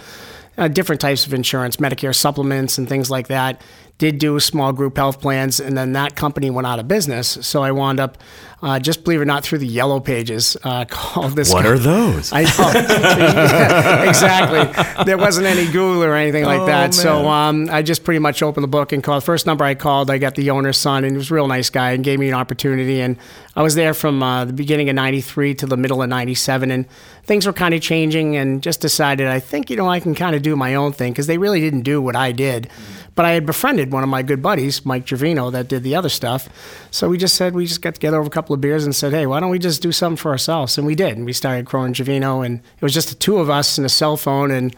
uh, 0.57 0.69
different 0.69 1.03
types 1.03 1.27
of 1.27 1.35
insurance, 1.35 1.77
Medicare 1.77 2.15
supplements, 2.15 2.79
and 2.79 2.89
things 2.89 3.11
like 3.11 3.29
that. 3.29 3.61
Did 4.03 4.19
do 4.19 4.41
small 4.41 4.73
group 4.73 4.97
health 4.97 5.21
plans, 5.21 5.61
and 5.61 5.79
then 5.79 5.93
that 5.93 6.17
company 6.17 6.51
went 6.51 6.67
out 6.67 6.81
of 6.81 6.89
business. 6.89 7.39
So 7.43 7.63
I 7.63 7.71
wound 7.71 8.01
up, 8.01 8.19
uh, 8.61 8.81
just 8.81 9.05
believe 9.05 9.21
it 9.21 9.23
or 9.23 9.27
not, 9.27 9.45
through 9.45 9.59
the 9.59 9.67
yellow 9.69 10.01
pages, 10.01 10.57
uh, 10.65 10.85
called 10.91 11.37
this. 11.37 11.53
What 11.53 11.67
are 11.67 11.79
those? 11.79 12.33
I 12.33 12.43
know. 12.43 12.49
Yeah, 12.49 14.03
exactly. 14.09 15.05
There 15.05 15.17
wasn't 15.17 15.47
any 15.47 15.67
Google 15.67 16.03
or 16.03 16.17
anything 16.17 16.45
like 16.45 16.67
that. 16.67 16.95
So 16.95 17.29
um, 17.29 17.69
I 17.71 17.83
just 17.83 18.03
pretty 18.03 18.19
much 18.19 18.43
opened 18.43 18.65
the 18.65 18.69
book 18.69 18.91
and 18.91 19.05
called. 19.05 19.23
First 19.23 19.47
number 19.47 19.65
I 19.65 19.77
called, 19.77 20.11
I 20.11 20.19
got 20.19 20.35
the 20.35 20.51
owner's 20.51 20.79
son, 20.79 21.05
and 21.05 21.13
he 21.13 21.17
was 21.17 21.31
a 21.31 21.35
real 21.35 21.47
nice 21.47 21.71
guy 21.71 21.93
and 21.93 22.03
gave 22.03 22.19
me 22.19 22.27
an 22.27 22.35
opportunity. 22.35 23.01
And 23.01 23.17
I 23.55 23.63
was 23.63 23.77
there 23.77 23.95
from 23.95 24.21
uh, 24.21 24.47
the 24.47 24.53
beginning 24.53 24.89
of 24.89 24.97
93 24.97 25.55
to 25.55 25.67
the 25.67 25.77
middle 25.77 26.03
of 26.03 26.09
97. 26.09 26.73
And 26.73 26.87
things 27.25 27.47
were 27.47 27.53
kind 27.53 27.75
of 27.75 27.81
changing 27.81 28.37
and 28.37 28.63
just 28.63 28.81
decided, 28.81 29.29
I 29.29 29.41
think, 29.41 29.71
you 29.71 29.77
know, 29.77 29.89
I 29.89 30.01
can 30.01 30.15
kind 30.15 30.35
of 30.35 30.43
do 30.43 30.57
my 30.57 30.75
own 30.75 30.93
thing 30.93 31.13
because 31.13 31.27
they 31.27 31.39
really 31.39 31.61
didn't 31.61 31.83
do 31.83 32.01
what 32.03 32.17
I 32.17 32.33
did. 32.33 32.69
But 33.15 33.27
I 33.27 33.33
had 33.33 33.45
befriended 33.45 33.93
one 33.93 34.03
of 34.03 34.09
my 34.09 34.23
good 34.23 34.43
buddies, 34.43 34.87
Mike 34.87 35.05
Gervino, 35.05 35.53
that 35.53 35.69
did 35.69 35.83
the 35.83 35.95
other 35.95 36.09
stuff. 36.09 36.49
So 36.91 37.09
we 37.09 37.19
just 37.19 37.35
said, 37.35 37.55
we 37.55 37.67
just 37.67 37.83
got 37.83 37.95
together 37.95 38.19
over 38.19 38.27
a 38.27 38.31
couple 38.31 38.55
of 38.55 38.61
beers 38.61 38.85
and 38.85 38.97
said, 38.97 39.13
hey, 39.13 39.27
why 39.27 39.39
don't 39.39 39.51
we 39.51 39.59
just 39.59 39.83
do 39.83 39.93
something 39.93 40.17
for 40.17 40.31
ourselves? 40.31 40.79
And 40.79 40.87
we 40.87 40.95
did. 40.95 41.17
And 41.17 41.27
we 41.27 41.33
started 41.33 41.67
Cronin 41.67 41.93
Gervino, 41.93 42.45
and 42.45 42.59
it 42.59 42.83
was 42.83 42.95
just 42.95 43.11
the 43.11 43.15
two 43.15 43.39
of 43.39 43.51
us 43.51 43.77
and 43.77 43.85
a 43.85 43.91
cell 43.91 44.17
phone 44.17 44.51
and, 44.51 44.75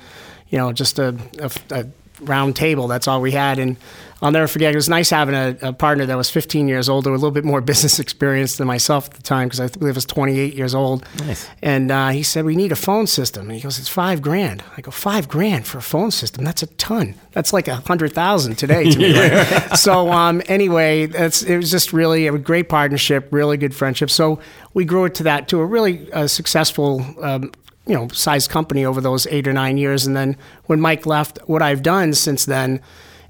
you 0.49 0.59
know, 0.59 0.73
just 0.73 0.99
a, 0.99 1.17
a, 1.39 1.51
a 1.71 1.87
round 2.21 2.57
table. 2.57 2.89
That's 2.89 3.09
all 3.09 3.21
we 3.21 3.33
had. 3.33 3.59
And 3.59 3.77
I'll 4.23 4.31
never 4.31 4.47
forget, 4.47 4.73
it 4.73 4.77
was 4.77 4.89
nice 4.89 5.11
having 5.11 5.35
a, 5.35 5.57
a 5.61 5.73
partner 5.73 6.07
that 6.07 6.17
was 6.17 6.31
15 6.31 6.67
years 6.67 6.89
older, 6.89 7.11
a 7.11 7.15
little 7.15 7.31
bit 7.31 7.45
more 7.45 7.61
business 7.75 7.99
experience 7.99 8.57
than 8.57 8.67
myself 8.67 9.07
at 9.07 9.15
the 9.15 9.23
time, 9.23 9.49
because 9.49 9.61
I 9.61 9.67
believe 9.69 9.95
I 9.95 9.99
was 9.99 10.07
28 10.07 10.55
years 10.55 10.75
old. 10.75 11.07
Nice. 11.19 11.49
And 11.61 11.91
uh, 11.91 12.09
he 12.09 12.23
said, 12.23 12.45
We 12.45 12.57
need 12.57 12.73
a 12.73 12.77
phone 12.77 13.07
system. 13.07 13.47
And 13.47 13.53
he 13.53 13.61
goes, 13.61 13.79
It's 13.79 13.89
five 13.89 14.23
grand. 14.23 14.65
I 14.77 14.81
go, 14.81 14.91
Five 14.91 15.29
grand 15.29 15.67
for 15.67 15.79
a 15.79 15.83
phone 15.83 16.11
system? 16.11 16.45
That's 16.45 16.63
a 16.63 16.67
ton. 16.67 17.17
That's 17.33 17.53
like 17.53 17.69
a 17.69 17.77
hundred 17.77 18.15
thousand 18.15 18.57
today 18.57 18.91
to 18.91 18.99
me. 18.99 19.19
right? 19.19 19.77
So 19.77 20.11
um, 20.11 20.41
anyway, 20.47 21.07
that's, 21.07 21.43
it 21.43 21.57
was 21.57 21.71
just 21.71 21.93
really 21.93 22.27
a 22.27 22.39
great 22.39 22.69
partnership, 22.69 23.29
really 23.31 23.57
good 23.57 23.75
friendship. 23.75 24.09
So 24.09 24.41
we 24.73 24.85
grew 24.85 25.05
it 25.05 25.15
to 25.17 25.25
that, 25.25 25.49
to 25.49 25.61
a 25.61 25.67
really 25.67 26.11
uh, 26.13 26.29
successful 26.29 27.05
um, 27.21 27.53
you 27.87 27.95
know, 27.95 28.09
sized 28.09 28.51
company 28.51 28.85
over 28.85 29.01
those 29.01 29.27
eight 29.27 29.47
or 29.47 29.53
nine 29.53 29.77
years. 29.77 30.07
And 30.07 30.17
then 30.17 30.37
when 30.65 30.81
Mike 30.81 31.07
left, 31.07 31.39
what 31.47 31.63
I've 31.63 31.83
done 31.83 32.15
since 32.15 32.45
then 32.45 32.81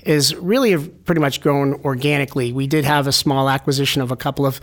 is 0.04 0.34
really 0.36 0.76
pretty 1.04 1.20
much 1.20 1.40
grown 1.40 1.74
organically. 1.84 2.52
We 2.52 2.66
did 2.66 2.84
have 2.84 3.06
a 3.06 3.12
small 3.12 3.48
acquisition 3.48 4.00
of 4.02 4.10
a 4.10 4.16
couple 4.16 4.46
of 4.46 4.60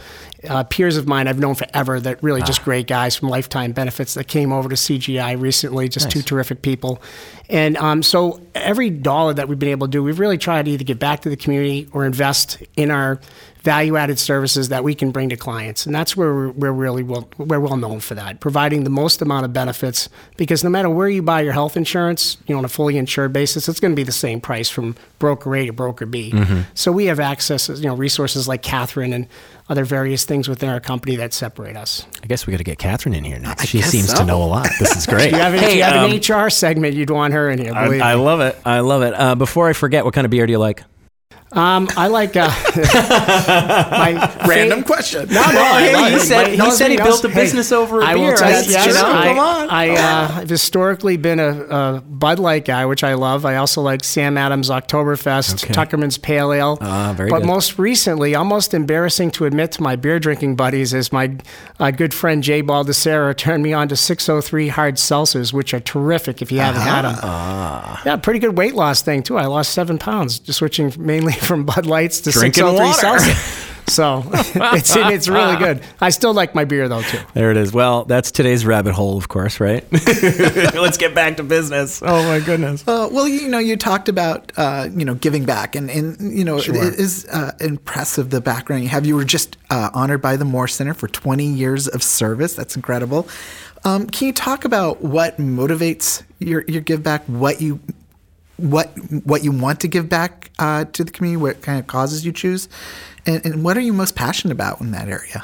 uh, 0.47 0.63
peers 0.63 0.97
of 0.97 1.07
mine 1.07 1.27
I've 1.27 1.39
known 1.39 1.55
forever 1.55 1.99
that 1.99 2.21
really 2.23 2.41
just 2.41 2.63
great 2.63 2.87
guys 2.87 3.15
from 3.15 3.29
Lifetime 3.29 3.71
Benefits 3.71 4.15
that 4.15 4.27
came 4.27 4.51
over 4.51 4.69
to 4.69 4.75
CGI 4.75 5.39
recently, 5.39 5.87
just 5.87 6.09
two 6.09 6.21
terrific 6.21 6.61
people. 6.61 7.01
And 7.49 7.77
um, 7.77 8.01
so 8.01 8.41
every 8.55 8.89
dollar 8.89 9.33
that 9.33 9.47
we've 9.47 9.59
been 9.59 9.69
able 9.69 9.87
to 9.87 9.91
do, 9.91 10.01
we've 10.01 10.19
really 10.19 10.37
tried 10.37 10.65
to 10.65 10.71
either 10.71 10.83
give 10.83 10.99
back 10.99 11.21
to 11.21 11.29
the 11.29 11.35
community 11.35 11.87
or 11.91 12.05
invest 12.05 12.63
in 12.75 12.89
our 12.89 13.19
value 13.61 13.95
added 13.95 14.17
services 14.17 14.69
that 14.69 14.83
we 14.83 14.95
can 14.95 15.11
bring 15.11 15.29
to 15.29 15.37
clients. 15.37 15.85
And 15.85 15.93
that's 15.93 16.17
where 16.17 16.33
we're, 16.33 16.51
we're 16.51 16.71
really 16.71 17.03
well, 17.03 17.29
we're 17.37 17.59
well 17.59 17.77
known 17.77 17.99
for 17.99 18.15
that, 18.15 18.39
providing 18.39 18.83
the 18.83 18.89
most 18.89 19.21
amount 19.21 19.45
of 19.45 19.53
benefits 19.53 20.09
because 20.37 20.63
no 20.63 20.69
matter 20.69 20.89
where 20.89 21.09
you 21.09 21.21
buy 21.21 21.41
your 21.41 21.53
health 21.53 21.77
insurance, 21.77 22.37
you 22.47 22.55
know, 22.55 22.59
on 22.59 22.65
a 22.65 22.69
fully 22.69 22.97
insured 22.97 23.33
basis, 23.33 23.69
it's 23.69 23.79
going 23.79 23.91
to 23.91 23.95
be 23.95 24.03
the 24.03 24.11
same 24.11 24.41
price 24.41 24.69
from 24.69 24.95
broker 25.19 25.55
A 25.55 25.67
to 25.67 25.73
broker 25.73 26.05
B. 26.05 26.30
So 26.73 26.91
we 26.91 27.05
have 27.05 27.19
access, 27.19 27.69
you 27.69 27.87
know, 27.87 27.95
resources 27.95 28.47
like 28.47 28.61
Catherine 28.61 29.13
and 29.13 29.27
other 29.69 29.85
various 29.85 30.25
things 30.25 30.49
within 30.49 30.69
our 30.69 30.79
company 30.79 31.15
that 31.17 31.33
separate 31.33 31.77
us. 31.77 32.05
I 32.23 32.27
guess 32.27 32.45
we 32.45 32.51
got 32.51 32.57
to 32.57 32.63
get 32.63 32.77
Catherine 32.77 33.15
in 33.15 33.23
here 33.23 33.39
next. 33.39 33.61
I 33.61 33.65
She 33.65 33.81
seems 33.81 34.09
so. 34.11 34.17
to 34.17 34.25
know 34.25 34.43
a 34.43 34.45
lot. 34.45 34.67
This 34.79 34.95
is 34.95 35.05
great. 35.07 35.29
Do 35.29 35.37
you 35.37 35.41
have, 35.41 35.53
if 35.53 35.61
Hey, 35.61 35.77
you 35.77 35.83
have 35.83 36.03
um, 36.05 36.11
an 36.11 36.17
HR 36.45 36.49
segment, 36.49 36.95
you'd 36.95 37.09
want 37.09 37.33
her 37.33 37.49
in 37.49 37.59
here. 37.59 37.73
I, 37.73 37.99
I 37.99 38.13
love 38.15 38.41
it. 38.41 38.57
I 38.65 38.79
love 38.81 39.01
it. 39.03 39.13
Uh, 39.13 39.35
before 39.35 39.69
I 39.69 39.73
forget, 39.73 40.03
what 40.05 40.13
kind 40.13 40.25
of 40.25 40.31
beer 40.31 40.45
do 40.45 40.51
you 40.51 40.59
like? 40.59 40.83
Um, 41.53 41.89
I 41.97 42.07
like 42.07 42.37
uh, 42.37 42.47
my 42.75 44.45
Random 44.47 44.79
fa- 44.81 44.85
question. 44.85 45.27
No, 45.29 45.41
no. 45.41 45.47
Hey, 45.49 45.93
I- 45.93 46.09
he 46.11 46.19
said- 46.19 46.57
my- 46.57 46.65
he 46.65 46.71
said 46.71 46.91
he 46.91 46.97
knows- 46.97 47.21
built 47.21 47.31
a 47.33 47.35
business 47.35 47.71
over 47.71 47.99
a 48.01 48.05
I 48.05 48.15
will 48.15 48.27
beer. 48.27 48.35
tell 48.37 48.49
you, 48.63 48.71
yes, 48.71 48.85
true. 48.97 49.05
I, 49.05 49.27
Come 49.27 49.39
on. 49.39 49.69
I, 49.69 49.89
uh, 49.89 50.27
have 50.29 50.49
historically 50.49 51.17
been 51.17 51.39
a, 51.39 51.49
a 51.63 52.01
Bud 52.07 52.39
Light 52.39 52.65
guy, 52.65 52.85
which 52.85 53.03
I 53.03 53.13
love. 53.15 53.45
I 53.45 53.55
also 53.57 53.81
like 53.81 54.03
Sam 54.03 54.37
Adams 54.37 54.69
Oktoberfest, 54.69 55.63
Okay. 55.65 55.73
Tuckerman's 55.73 56.17
Pale 56.17 56.53
Ale. 56.53 56.77
Ah, 56.81 57.13
very 57.15 57.29
but 57.29 57.39
good. 57.39 57.47
most 57.47 57.77
recently, 57.77 58.33
almost 58.35 58.73
embarrassing 58.73 59.31
to 59.31 59.45
admit 59.45 59.71
to 59.73 59.83
my 59.83 59.95
beer 59.95 60.19
drinking 60.19 60.55
buddies, 60.55 60.93
is 60.93 61.11
my 61.11 61.35
uh, 61.79 61.91
good 61.91 62.13
friend 62.13 62.43
Jay 62.43 62.63
Baldessera 62.63 63.35
turned 63.35 63.63
me 63.63 63.73
on 63.73 63.87
to 63.89 63.95
603 63.95 64.69
hard 64.69 64.95
seltzers, 64.95 65.51
which 65.53 65.73
are 65.73 65.79
terrific 65.79 66.41
if 66.41 66.51
you 66.51 66.59
haven't 66.59 66.81
had 66.81 67.01
them. 67.03 67.15
Ah. 67.21 68.01
Yeah, 68.05 68.15
pretty 68.17 68.39
good 68.39 68.57
weight 68.57 68.73
loss 68.75 69.01
thing 69.01 69.21
too. 69.23 69.37
I 69.37 69.45
lost 69.47 69.71
seven 69.73 69.97
pounds 69.97 70.39
just 70.39 70.59
switching 70.59 70.93
mainly 70.97 71.33
from 71.47 71.65
Bud 71.65 71.85
Lights 71.85 72.21
to 72.21 72.31
Drinking 72.31 72.65
603 72.65 72.85
water. 72.85 73.19
seltzer. 73.23 73.67
So 73.87 74.23
it's 74.33 74.95
it's 74.95 75.27
really 75.27 75.57
good. 75.57 75.83
I 75.99 76.11
still 76.11 76.33
like 76.33 76.55
my 76.55 76.63
beer 76.63 76.87
though 76.87 77.01
too. 77.01 77.19
There 77.33 77.51
it 77.51 77.57
is. 77.57 77.73
Well, 77.73 78.05
that's 78.05 78.31
today's 78.31 78.65
rabbit 78.65 78.93
hole, 78.93 79.17
of 79.17 79.27
course, 79.27 79.59
right? 79.59 79.85
Let's 79.91 80.97
get 80.97 81.13
back 81.13 81.37
to 81.37 81.43
business. 81.43 82.01
Oh 82.01 82.23
my 82.23 82.39
goodness. 82.39 82.87
Uh, 82.87 83.09
well, 83.11 83.27
you 83.27 83.49
know, 83.49 83.59
you 83.59 83.75
talked 83.75 84.07
about 84.07 84.53
uh, 84.55 84.87
you 84.95 85.03
know 85.03 85.15
giving 85.15 85.43
back, 85.43 85.75
and 85.75 85.89
and 85.89 86.37
you 86.37 86.45
know 86.45 86.57
it 86.57 86.69
is 86.69 87.25
uh, 87.25 87.51
impressive 87.59 88.29
the 88.29 88.39
background 88.39 88.83
you 88.83 88.89
have. 88.89 89.05
You 89.05 89.15
were 89.15 89.25
just 89.25 89.57
uh, 89.69 89.89
honored 89.93 90.21
by 90.21 90.37
the 90.37 90.45
Moore 90.45 90.69
Center 90.69 90.93
for 90.93 91.09
20 91.09 91.45
years 91.45 91.89
of 91.89 92.01
service. 92.01 92.53
That's 92.53 92.77
incredible. 92.77 93.27
Um, 93.83 94.07
can 94.07 94.27
you 94.27 94.33
talk 94.33 94.63
about 94.63 95.01
what 95.01 95.37
motivates 95.37 96.23
your 96.39 96.63
your 96.67 96.81
give 96.81 97.03
back? 97.03 97.25
What 97.25 97.61
you 97.61 97.81
what 98.61 98.87
what 99.25 99.43
you 99.43 99.51
want 99.51 99.79
to 99.81 99.87
give 99.87 100.09
back 100.09 100.51
uh, 100.59 100.85
to 100.85 101.03
the 101.03 101.11
community? 101.11 101.41
What 101.41 101.61
kind 101.61 101.79
of 101.79 101.87
causes 101.87 102.25
you 102.25 102.31
choose, 102.31 102.69
and, 103.25 103.45
and 103.45 103.63
what 103.63 103.77
are 103.77 103.81
you 103.81 103.93
most 103.93 104.15
passionate 104.15 104.53
about 104.53 104.81
in 104.81 104.91
that 104.91 105.07
area? 105.07 105.43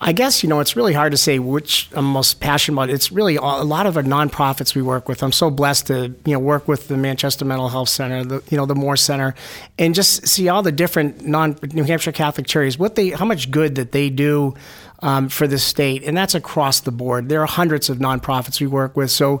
I 0.00 0.12
guess 0.12 0.44
you 0.44 0.48
know 0.48 0.60
it's 0.60 0.76
really 0.76 0.92
hard 0.92 1.10
to 1.10 1.18
say 1.18 1.40
which 1.40 1.88
I'm 1.92 2.04
most 2.04 2.40
passionate 2.40 2.76
about. 2.76 2.90
It's 2.90 3.10
really 3.10 3.36
all, 3.36 3.60
a 3.60 3.64
lot 3.64 3.86
of 3.86 3.96
our 3.96 4.02
nonprofits 4.02 4.76
we 4.76 4.82
work 4.82 5.08
with. 5.08 5.24
I'm 5.24 5.32
so 5.32 5.50
blessed 5.50 5.88
to 5.88 6.14
you 6.24 6.32
know 6.34 6.38
work 6.38 6.68
with 6.68 6.86
the 6.86 6.96
Manchester 6.96 7.44
Mental 7.44 7.68
Health 7.68 7.88
Center, 7.88 8.24
the 8.24 8.42
you 8.48 8.56
know 8.56 8.66
the 8.66 8.76
Moore 8.76 8.96
Center, 8.96 9.34
and 9.76 9.94
just 9.94 10.26
see 10.28 10.48
all 10.48 10.62
the 10.62 10.70
different 10.70 11.26
non 11.26 11.58
New 11.72 11.82
Hampshire 11.82 12.12
Catholic 12.12 12.46
charities, 12.46 12.78
what 12.78 12.94
they 12.94 13.10
how 13.10 13.24
much 13.24 13.50
good 13.50 13.74
that 13.74 13.90
they 13.90 14.08
do 14.08 14.54
um, 15.00 15.28
for 15.28 15.48
the 15.48 15.58
state, 15.58 16.04
and 16.04 16.16
that's 16.16 16.34
across 16.34 16.80
the 16.80 16.92
board. 16.92 17.28
There 17.28 17.42
are 17.42 17.46
hundreds 17.46 17.90
of 17.90 17.98
nonprofits 17.98 18.60
we 18.60 18.68
work 18.68 18.96
with, 18.96 19.10
so 19.10 19.40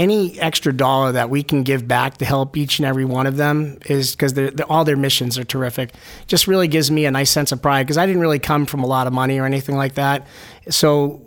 any 0.00 0.40
extra 0.40 0.72
dollar 0.72 1.12
that 1.12 1.28
we 1.28 1.42
can 1.42 1.62
give 1.62 1.86
back 1.86 2.16
to 2.16 2.24
help 2.24 2.56
each 2.56 2.78
and 2.78 2.86
every 2.86 3.04
one 3.04 3.26
of 3.26 3.36
them 3.36 3.78
is 3.84 4.16
because 4.16 4.34
all 4.62 4.82
their 4.82 4.96
missions 4.96 5.36
are 5.36 5.44
terrific. 5.44 5.92
Just 6.26 6.46
really 6.46 6.68
gives 6.68 6.90
me 6.90 7.04
a 7.04 7.10
nice 7.10 7.30
sense 7.30 7.52
of 7.52 7.60
pride 7.60 7.84
because 7.84 7.98
I 7.98 8.06
didn't 8.06 8.22
really 8.22 8.38
come 8.38 8.64
from 8.64 8.82
a 8.82 8.86
lot 8.86 9.06
of 9.06 9.12
money 9.12 9.38
or 9.38 9.44
anything 9.44 9.76
like 9.76 9.96
that. 9.96 10.26
So 10.70 11.20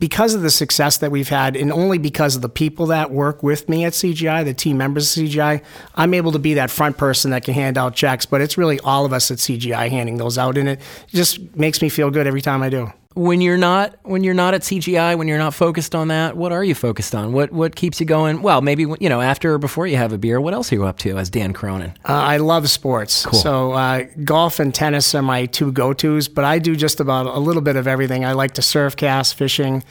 because 0.00 0.34
of 0.34 0.42
the 0.42 0.50
success 0.50 0.96
that 0.96 1.12
we've 1.12 1.28
had, 1.28 1.54
and 1.54 1.70
only 1.70 1.96
because 1.96 2.34
of 2.34 2.42
the 2.42 2.48
people 2.48 2.86
that 2.86 3.12
work 3.12 3.44
with 3.44 3.68
me 3.68 3.84
at 3.84 3.92
CGI, 3.92 4.44
the 4.44 4.52
team 4.52 4.76
members 4.76 5.16
of 5.16 5.22
CGI, 5.22 5.62
I'm 5.94 6.12
able 6.12 6.32
to 6.32 6.40
be 6.40 6.54
that 6.54 6.72
front 6.72 6.98
person 6.98 7.30
that 7.30 7.44
can 7.44 7.54
hand 7.54 7.78
out 7.78 7.94
checks. 7.94 8.26
But 8.26 8.40
it's 8.40 8.58
really 8.58 8.80
all 8.80 9.04
of 9.04 9.12
us 9.12 9.30
at 9.30 9.38
CGI 9.38 9.90
handing 9.90 10.16
those 10.16 10.38
out, 10.38 10.58
and 10.58 10.68
it 10.68 10.80
just 11.06 11.54
makes 11.54 11.80
me 11.80 11.88
feel 11.88 12.10
good 12.10 12.26
every 12.26 12.42
time 12.42 12.64
I 12.64 12.68
do. 12.68 12.92
When 13.14 13.40
you're 13.40 13.58
not 13.58 13.96
when 14.02 14.24
you're 14.24 14.34
not 14.34 14.54
at 14.54 14.62
CGI, 14.62 15.16
when 15.18 15.28
you're 15.28 15.38
not 15.38 15.54
focused 15.54 15.94
on 15.94 16.08
that, 16.08 16.36
what 16.36 16.52
are 16.52 16.64
you 16.64 16.74
focused 16.74 17.14
on? 17.14 17.32
What 17.32 17.52
what 17.52 17.76
keeps 17.76 18.00
you 18.00 18.06
going? 18.06 18.42
Well, 18.42 18.62
maybe 18.62 18.84
you 19.00 19.08
know 19.08 19.20
after 19.20 19.54
or 19.54 19.58
before 19.58 19.86
you 19.86 19.96
have 19.96 20.12
a 20.12 20.18
beer. 20.18 20.40
What 20.40 20.54
else 20.54 20.72
are 20.72 20.76
you 20.76 20.84
up 20.84 20.98
to 20.98 21.18
as 21.18 21.28
Dan 21.30 21.52
Cronin? 21.52 21.90
Uh, 22.08 22.12
I 22.12 22.36
love 22.38 22.70
sports. 22.70 23.26
So 23.42 23.72
uh, 23.72 24.04
golf 24.24 24.60
and 24.60 24.74
tennis 24.74 25.14
are 25.14 25.22
my 25.22 25.46
two 25.46 25.72
go-tos, 25.72 26.28
but 26.28 26.44
I 26.44 26.58
do 26.58 26.74
just 26.76 27.00
about 27.00 27.26
a 27.26 27.38
little 27.38 27.62
bit 27.62 27.76
of 27.76 27.86
everything. 27.86 28.24
I 28.24 28.32
like 28.32 28.52
to 28.52 28.62
surf, 28.62 28.96
cast, 28.96 29.34
fishing. 29.34 29.82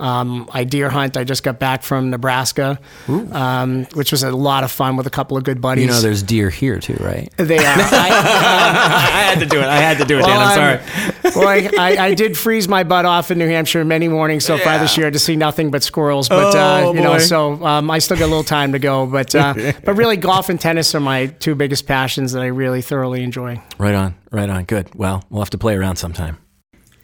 Um, 0.00 0.48
I 0.52 0.64
deer 0.64 0.90
hunt. 0.90 1.16
I 1.16 1.22
just 1.24 1.42
got 1.44 1.58
back 1.60 1.82
from 1.84 2.10
Nebraska, 2.10 2.80
um, 3.08 3.84
which 3.94 4.10
was 4.10 4.22
a 4.24 4.30
lot 4.32 4.64
of 4.64 4.72
fun 4.72 4.96
with 4.96 5.06
a 5.06 5.10
couple 5.10 5.36
of 5.36 5.44
good 5.44 5.60
buddies. 5.60 5.84
You 5.86 5.90
know, 5.92 6.00
there's 6.00 6.22
deer 6.22 6.50
here 6.50 6.80
too, 6.80 6.96
right? 7.00 7.32
they 7.36 7.58
are. 7.58 7.62
I, 7.64 9.10
I 9.14 9.22
had 9.22 9.38
to 9.40 9.46
do 9.46 9.58
it. 9.58 9.64
I 9.66 9.76
had 9.76 9.98
to 9.98 10.04
do 10.04 10.18
it, 10.18 10.22
well, 10.22 10.28
Dan. 10.28 10.38
I'm 10.40 10.58
I'm- 10.80 11.12
sorry. 11.22 11.32
well, 11.36 11.48
I, 11.48 11.70
I, 11.78 12.06
I 12.06 12.14
did 12.14 12.36
freeze 12.36 12.66
my 12.68 12.82
butt 12.84 13.04
off 13.04 13.30
in 13.30 13.38
New 13.38 13.46
Hampshire 13.48 13.84
many 13.84 14.08
mornings 14.08 14.44
so 14.44 14.58
far 14.58 14.78
this 14.78 14.96
year 14.96 15.10
to 15.10 15.18
see 15.18 15.36
nothing 15.36 15.70
but 15.70 15.82
squirrels. 15.82 16.28
But 16.28 16.54
Oh, 16.54 16.90
uh, 16.90 16.92
you 16.92 17.00
know, 17.00 17.18
so 17.18 17.64
um, 17.64 17.90
I 17.90 17.98
still 18.00 18.16
got 18.16 18.24
a 18.24 18.26
little 18.26 18.44
time 18.44 18.72
to 18.72 18.78
go. 18.78 19.06
But 19.06 19.34
uh, 19.34 19.54
but 19.84 19.94
really, 19.94 20.16
golf 20.16 20.48
and 20.48 20.60
tennis 20.60 20.94
are 20.94 21.00
my 21.00 21.26
two 21.26 21.54
biggest 21.54 21.86
passions 21.86 22.32
that 22.32 22.42
I 22.42 22.46
really 22.46 22.82
thoroughly 22.82 23.22
enjoy. 23.22 23.60
Right 23.78 23.94
on, 23.94 24.14
right 24.32 24.50
on. 24.50 24.64
Good. 24.64 24.94
Well, 24.94 25.24
we'll 25.30 25.40
have 25.42 25.50
to 25.50 25.58
play 25.58 25.74
around 25.76 25.96
sometime. 25.96 26.38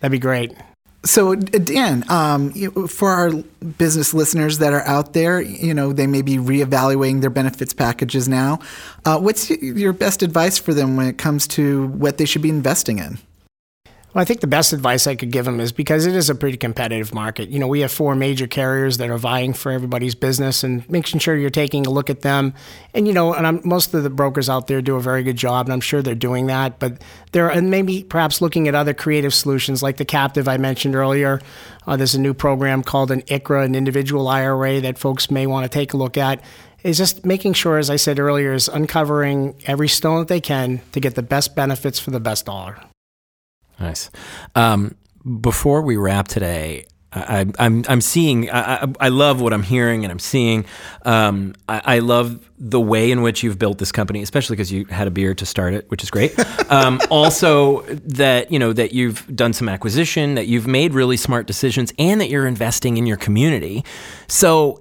That'd 0.00 0.12
be 0.12 0.18
great. 0.18 0.52
So, 1.02 1.34
Dan, 1.34 2.04
um, 2.10 2.52
for 2.86 3.08
our 3.10 3.30
business 3.78 4.12
listeners 4.12 4.58
that 4.58 4.74
are 4.74 4.86
out 4.86 5.14
there, 5.14 5.40
you 5.40 5.72
know, 5.72 5.94
they 5.94 6.06
may 6.06 6.20
be 6.20 6.36
reevaluating 6.36 7.22
their 7.22 7.30
benefits 7.30 7.72
packages 7.72 8.28
now. 8.28 8.58
Uh, 9.06 9.18
what's 9.18 9.48
your 9.48 9.94
best 9.94 10.22
advice 10.22 10.58
for 10.58 10.74
them 10.74 10.96
when 10.96 11.06
it 11.06 11.16
comes 11.16 11.46
to 11.48 11.86
what 11.88 12.18
they 12.18 12.26
should 12.26 12.42
be 12.42 12.50
investing 12.50 12.98
in? 12.98 13.18
Well, 14.12 14.22
I 14.22 14.24
think 14.24 14.40
the 14.40 14.48
best 14.48 14.72
advice 14.72 15.06
I 15.06 15.14
could 15.14 15.30
give 15.30 15.44
them 15.44 15.60
is 15.60 15.70
because 15.70 16.04
it 16.04 16.16
is 16.16 16.28
a 16.28 16.34
pretty 16.34 16.56
competitive 16.56 17.14
market. 17.14 17.48
You 17.48 17.60
know, 17.60 17.68
we 17.68 17.78
have 17.80 17.92
four 17.92 18.16
major 18.16 18.48
carriers 18.48 18.96
that 18.96 19.08
are 19.08 19.18
vying 19.18 19.52
for 19.52 19.70
everybody's 19.70 20.16
business, 20.16 20.64
and 20.64 20.88
making 20.90 21.20
sure 21.20 21.36
you're 21.36 21.48
taking 21.48 21.86
a 21.86 21.90
look 21.90 22.10
at 22.10 22.22
them. 22.22 22.52
And 22.92 23.06
you 23.06 23.14
know, 23.14 23.32
and 23.34 23.46
I'm, 23.46 23.60
most 23.62 23.94
of 23.94 24.02
the 24.02 24.10
brokers 24.10 24.48
out 24.48 24.66
there 24.66 24.82
do 24.82 24.96
a 24.96 25.00
very 25.00 25.22
good 25.22 25.36
job, 25.36 25.66
and 25.66 25.72
I'm 25.72 25.80
sure 25.80 26.02
they're 26.02 26.16
doing 26.16 26.48
that. 26.48 26.80
But 26.80 27.02
they're 27.30 27.48
and 27.48 27.70
maybe 27.70 28.02
perhaps 28.02 28.40
looking 28.40 28.66
at 28.66 28.74
other 28.74 28.94
creative 28.94 29.32
solutions 29.32 29.80
like 29.80 29.96
the 29.96 30.04
captive 30.04 30.48
I 30.48 30.56
mentioned 30.56 30.96
earlier. 30.96 31.40
Uh, 31.86 31.96
there's 31.96 32.16
a 32.16 32.20
new 32.20 32.34
program 32.34 32.82
called 32.82 33.12
an 33.12 33.22
ICHRA, 33.22 33.64
an 33.64 33.76
individual 33.76 34.26
IRA, 34.26 34.80
that 34.80 34.98
folks 34.98 35.30
may 35.30 35.46
want 35.46 35.64
to 35.64 35.68
take 35.68 35.92
a 35.92 35.96
look 35.96 36.18
at. 36.18 36.42
Is 36.82 36.98
just 36.98 37.24
making 37.24 37.52
sure, 37.52 37.78
as 37.78 37.90
I 37.90 37.96
said 37.96 38.18
earlier, 38.18 38.54
is 38.54 38.66
uncovering 38.66 39.54
every 39.66 39.86
stone 39.86 40.18
that 40.18 40.28
they 40.28 40.40
can 40.40 40.80
to 40.92 40.98
get 40.98 41.14
the 41.14 41.22
best 41.22 41.54
benefits 41.54 42.00
for 42.00 42.10
the 42.10 42.20
best 42.20 42.46
dollar. 42.46 42.89
Nice. 43.80 44.10
Um, 44.54 44.94
before 45.40 45.82
we 45.82 45.96
wrap 45.96 46.28
today, 46.28 46.86
I, 47.12 47.40
I- 47.58 47.64
I'm 47.66 47.84
I'm 47.88 48.00
seeing. 48.00 48.48
I, 48.50 48.84
I, 48.84 48.86
I 49.00 49.08
love 49.08 49.40
what 49.40 49.52
I'm 49.52 49.62
hearing 49.64 50.04
and 50.04 50.12
I'm 50.12 50.18
seeing. 50.20 50.64
Um, 51.04 51.54
I, 51.68 51.96
I 51.96 51.98
love 51.98 52.38
the 52.58 52.80
way 52.80 53.10
in 53.10 53.22
which 53.22 53.42
you've 53.42 53.58
built 53.58 53.78
this 53.78 53.90
company, 53.90 54.22
especially 54.22 54.54
because 54.54 54.70
you 54.70 54.84
had 54.84 55.08
a 55.08 55.10
beer 55.10 55.34
to 55.34 55.44
start 55.46 55.74
it, 55.74 55.90
which 55.90 56.02
is 56.02 56.10
great. 56.10 56.34
Um, 56.70 57.00
also, 57.10 57.80
that 58.06 58.52
you 58.52 58.58
know 58.60 58.72
that 58.72 58.92
you've 58.92 59.26
done 59.34 59.52
some 59.52 59.68
acquisition, 59.68 60.36
that 60.36 60.46
you've 60.46 60.68
made 60.68 60.94
really 60.94 61.16
smart 61.16 61.48
decisions, 61.48 61.92
and 61.98 62.20
that 62.20 62.28
you're 62.30 62.46
investing 62.46 62.96
in 62.96 63.06
your 63.06 63.16
community. 63.16 63.84
So 64.28 64.80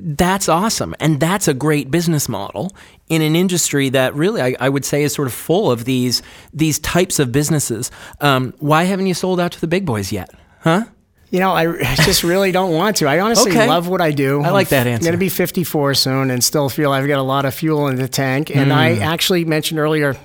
that's 0.00 0.48
awesome. 0.48 0.94
And 1.00 1.20
that's 1.20 1.48
a 1.48 1.54
great 1.54 1.90
business 1.90 2.28
model 2.28 2.74
in 3.08 3.22
an 3.22 3.36
industry 3.36 3.88
that 3.90 4.14
really, 4.14 4.40
I, 4.42 4.56
I 4.60 4.68
would 4.68 4.84
say, 4.84 5.02
is 5.02 5.12
sort 5.14 5.28
of 5.28 5.34
full 5.34 5.70
of 5.70 5.84
these 5.84 6.22
these 6.52 6.78
types 6.78 7.18
of 7.18 7.32
businesses. 7.32 7.90
Um, 8.20 8.54
why 8.58 8.84
haven't 8.84 9.06
you 9.06 9.14
sold 9.14 9.40
out 9.40 9.52
to 9.52 9.60
the 9.60 9.66
big 9.66 9.84
boys 9.86 10.12
yet? 10.12 10.30
Huh? 10.60 10.84
You 11.30 11.40
know, 11.40 11.52
I, 11.52 11.62
I 11.80 11.94
just 11.96 12.22
really 12.24 12.52
don't 12.52 12.72
want 12.72 12.96
to. 12.98 13.06
I 13.06 13.20
honestly 13.20 13.50
Okay. 13.52 13.66
love 13.68 13.88
what 13.88 14.00
I 14.00 14.10
do. 14.12 14.42
I 14.42 14.50
like 14.50 14.68
that 14.70 14.86
answer. 14.86 15.02
I'm 15.06 15.10
going 15.12 15.18
to 15.18 15.24
be 15.24 15.28
54 15.28 15.94
soon 15.94 16.30
and 16.30 16.42
still 16.42 16.68
feel 16.68 16.92
I've 16.92 17.08
got 17.08 17.18
a 17.18 17.22
lot 17.22 17.44
of 17.44 17.54
fuel 17.54 17.88
in 17.88 17.96
the 17.96 18.08
tank. 18.08 18.50
And 18.54 18.72
I 18.72 18.94
Hmm. 18.96 19.02
actually 19.02 19.44
mentioned 19.44 19.80
earlier, 19.80 20.16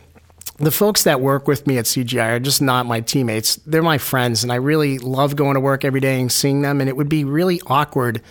the 0.58 0.70
folks 0.72 1.04
that 1.06 1.20
work 1.20 1.48
with 1.48 1.66
me 1.66 1.80
at 1.80 1.86
CGI 1.86 2.34
are 2.34 2.40
just 2.40 2.62
not 2.62 2.86
my 2.86 3.00
teammates. 3.02 3.56
They're 3.66 3.82
my 3.82 3.98
friends, 3.98 4.44
and 4.44 4.52
I 4.52 4.58
really 4.58 5.00
love 5.00 5.36
going 5.36 5.56
to 5.56 5.60
work 5.60 5.84
every 5.84 6.00
day 6.02 6.22
and 6.22 6.32
seeing 6.32 6.62
them. 6.62 6.80
And 6.80 6.88
it 6.88 6.96
would 6.96 7.10
be 7.10 7.24
really 7.24 7.60
awkward 7.66 8.22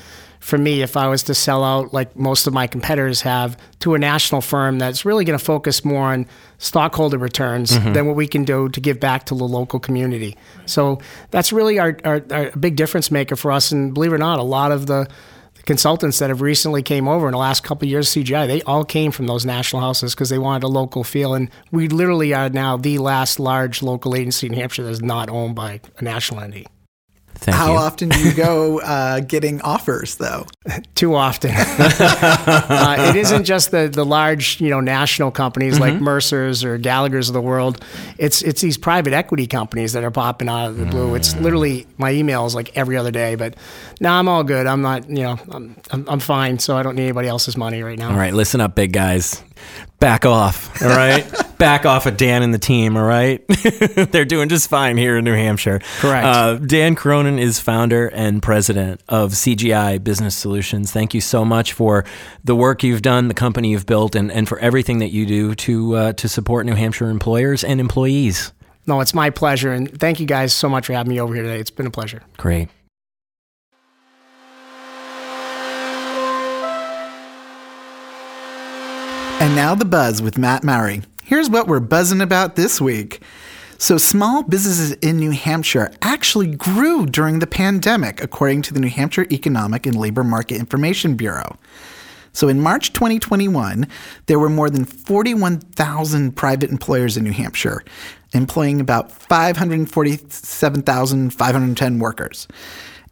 for 0.40 0.56
me 0.58 0.82
if 0.82 0.96
I 0.96 1.06
was 1.06 1.22
to 1.24 1.34
sell 1.34 1.62
out 1.62 1.92
like 1.92 2.16
most 2.16 2.46
of 2.46 2.54
my 2.54 2.66
competitors 2.66 3.20
have 3.22 3.56
to 3.80 3.94
a 3.94 3.98
national 3.98 4.40
firm 4.40 4.78
that's 4.78 5.04
really 5.04 5.24
going 5.24 5.38
to 5.38 5.44
focus 5.44 5.84
more 5.84 6.04
on 6.12 6.26
stockholder 6.58 7.18
returns 7.18 7.70
Mm-hmm. 7.70 7.92
than 7.92 8.06
what 8.06 8.16
we 8.16 8.26
can 8.26 8.44
do 8.44 8.68
to 8.70 8.80
give 8.80 8.98
back 8.98 9.24
to 9.26 9.34
the 9.34 9.44
local 9.44 9.78
community. 9.78 10.36
So 10.66 10.98
that's 11.30 11.52
really 11.52 11.78
our, 11.78 11.96
our, 12.04 12.24
our 12.30 12.50
big 12.52 12.76
difference 12.76 13.10
maker 13.10 13.36
for 13.36 13.52
us. 13.52 13.70
And 13.70 13.94
believe 13.94 14.12
it 14.12 14.16
or 14.16 14.18
not, 14.18 14.38
a 14.38 14.42
lot 14.42 14.72
of 14.72 14.86
the 14.86 15.06
consultants 15.66 16.18
that 16.18 16.30
have 16.30 16.40
recently 16.40 16.82
came 16.82 17.06
over 17.06 17.28
in 17.28 17.32
the 17.32 17.38
last 17.38 17.62
couple 17.62 17.86
of 17.86 17.90
years 17.90 18.08
CGI, 18.08 18.46
they 18.46 18.62
all 18.62 18.84
came 18.84 19.12
from 19.12 19.26
those 19.26 19.44
national 19.44 19.82
houses 19.82 20.14
because 20.14 20.30
they 20.30 20.38
wanted 20.38 20.64
a 20.64 20.68
local 20.68 21.04
feel. 21.04 21.34
And 21.34 21.50
we 21.70 21.86
literally 21.88 22.32
are 22.34 22.48
now 22.48 22.76
the 22.76 22.98
last 22.98 23.38
large 23.38 23.82
local 23.82 24.16
agency 24.16 24.46
in 24.46 24.54
Hampshire 24.54 24.84
that's 24.84 25.02
not 25.02 25.28
owned 25.28 25.54
by 25.54 25.80
a 25.98 26.02
national 26.04 26.40
entity. 26.40 26.66
Thank 27.40 27.56
How 27.56 27.72
you. 27.72 27.78
often 27.78 28.08
do 28.10 28.18
you 28.20 28.34
go 28.34 28.80
uh, 28.82 29.20
getting 29.20 29.62
offers, 29.62 30.16
though? 30.16 30.46
too 30.94 31.14
often. 31.14 31.50
uh, 31.56 32.96
it 32.98 33.16
isn't 33.16 33.44
just 33.44 33.70
the, 33.70 33.88
the 33.88 34.04
large, 34.04 34.60
you 34.60 34.68
know, 34.68 34.80
national 34.80 35.30
companies 35.30 35.80
like 35.80 35.94
Mercer's 36.00 36.62
or 36.62 36.76
Gallagher's 36.76 37.28
of 37.30 37.32
the 37.32 37.40
world. 37.40 37.82
It's 38.18 38.42
it's 38.42 38.60
these 38.60 38.76
private 38.76 39.14
equity 39.14 39.46
companies 39.46 39.94
that 39.94 40.04
are 40.04 40.10
popping 40.10 40.50
out 40.50 40.68
of 40.68 40.76
the 40.76 40.84
blue. 40.84 41.14
It's 41.14 41.34
literally 41.36 41.86
my 41.96 42.12
emails 42.12 42.54
like 42.54 42.76
every 42.76 42.98
other 42.98 43.10
day. 43.10 43.36
But 43.36 43.56
now 44.00 44.18
I'm 44.18 44.28
all 44.28 44.44
good. 44.44 44.66
I'm 44.66 44.82
not, 44.82 45.08
you 45.08 45.22
know, 45.22 45.38
I'm, 45.50 45.76
I'm 45.90 46.08
I'm 46.08 46.20
fine. 46.20 46.58
So 46.58 46.76
I 46.76 46.82
don't 46.82 46.94
need 46.94 47.04
anybody 47.04 47.28
else's 47.28 47.56
money 47.56 47.82
right 47.82 47.98
now. 47.98 48.10
All 48.10 48.18
right, 48.18 48.34
listen 48.34 48.60
up, 48.60 48.74
big 48.74 48.92
guys. 48.92 49.42
Back 49.98 50.24
off. 50.24 50.82
All 50.82 50.88
right, 50.96 51.26
back 51.58 51.84
off 51.84 52.06
of 52.06 52.16
Dan 52.16 52.42
and 52.42 52.54
the 52.54 52.58
team. 52.58 52.96
All 52.96 53.04
right, 53.04 53.46
they're 54.10 54.24
doing 54.24 54.48
just 54.48 54.70
fine 54.70 54.96
here 54.96 55.18
in 55.18 55.24
New 55.24 55.34
Hampshire. 55.34 55.80
Correct. 55.98 56.26
Uh, 56.26 56.54
Dan 56.56 56.94
Cronin 56.94 57.38
is 57.38 57.60
founder 57.60 58.08
and 58.08 58.42
president 58.42 59.02
of 59.08 59.32
CGI 59.32 60.02
Business 60.02 60.34
Solutions. 60.36 60.90
Thank 60.90 61.12
you 61.12 61.20
so 61.20 61.44
much 61.44 61.74
for 61.74 62.04
the 62.42 62.56
work 62.56 62.82
you've 62.82 63.02
done, 63.02 63.28
the 63.28 63.34
company 63.34 63.70
you've 63.70 63.86
built, 63.86 64.14
and, 64.14 64.32
and 64.32 64.48
for 64.48 64.58
everything 64.60 64.98
that 65.00 65.10
you 65.10 65.26
do 65.26 65.54
to 65.56 65.94
uh, 65.96 66.12
to 66.14 66.28
support 66.28 66.64
New 66.64 66.74
Hampshire 66.74 67.10
employers 67.10 67.62
and 67.62 67.78
employees. 67.80 68.52
No, 68.86 69.00
it's 69.00 69.12
my 69.12 69.28
pleasure, 69.30 69.72
and 69.72 70.00
thank 70.00 70.18
you 70.18 70.26
guys 70.26 70.52
so 70.54 70.68
much 70.68 70.86
for 70.86 70.94
having 70.94 71.10
me 71.10 71.20
over 71.20 71.34
here 71.34 71.42
today. 71.42 71.60
It's 71.60 71.70
been 71.70 71.86
a 71.86 71.90
pleasure. 71.90 72.22
Great. 72.38 72.68
Now 79.60 79.74
the 79.74 79.84
buzz 79.84 80.22
with 80.22 80.38
Matt 80.38 80.64
Mowry. 80.64 81.02
Here's 81.22 81.50
what 81.50 81.68
we're 81.68 81.80
buzzing 81.80 82.22
about 82.22 82.56
this 82.56 82.80
week. 82.80 83.20
So, 83.76 83.98
small 83.98 84.42
businesses 84.42 84.92
in 85.02 85.18
New 85.18 85.32
Hampshire 85.32 85.92
actually 86.00 86.46
grew 86.46 87.04
during 87.04 87.40
the 87.40 87.46
pandemic, 87.46 88.22
according 88.22 88.62
to 88.62 88.72
the 88.72 88.80
New 88.80 88.88
Hampshire 88.88 89.26
Economic 89.30 89.84
and 89.84 89.94
Labor 89.94 90.24
Market 90.24 90.56
Information 90.56 91.14
Bureau. 91.14 91.58
So, 92.32 92.48
in 92.48 92.62
March 92.62 92.94
2021, 92.94 93.86
there 94.24 94.38
were 94.38 94.48
more 94.48 94.70
than 94.70 94.86
41,000 94.86 96.34
private 96.34 96.70
employers 96.70 97.18
in 97.18 97.24
New 97.24 97.32
Hampshire, 97.32 97.84
employing 98.32 98.80
about 98.80 99.12
547,510 99.12 101.98
workers. 101.98 102.48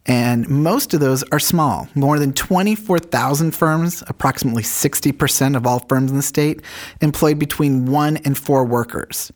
And 0.05 0.49
most 0.49 0.93
of 0.93 0.99
those 0.99 1.23
are 1.31 1.39
small. 1.39 1.87
More 1.93 2.19
than 2.19 2.33
24,000 2.33 3.51
firms, 3.51 4.03
approximately 4.07 4.63
60% 4.63 5.55
of 5.55 5.67
all 5.67 5.79
firms 5.79 6.11
in 6.11 6.17
the 6.17 6.23
state, 6.23 6.61
employed 7.01 7.37
between 7.37 7.85
one 7.85 8.17
and 8.17 8.37
four 8.37 8.65
workers. 8.65 9.31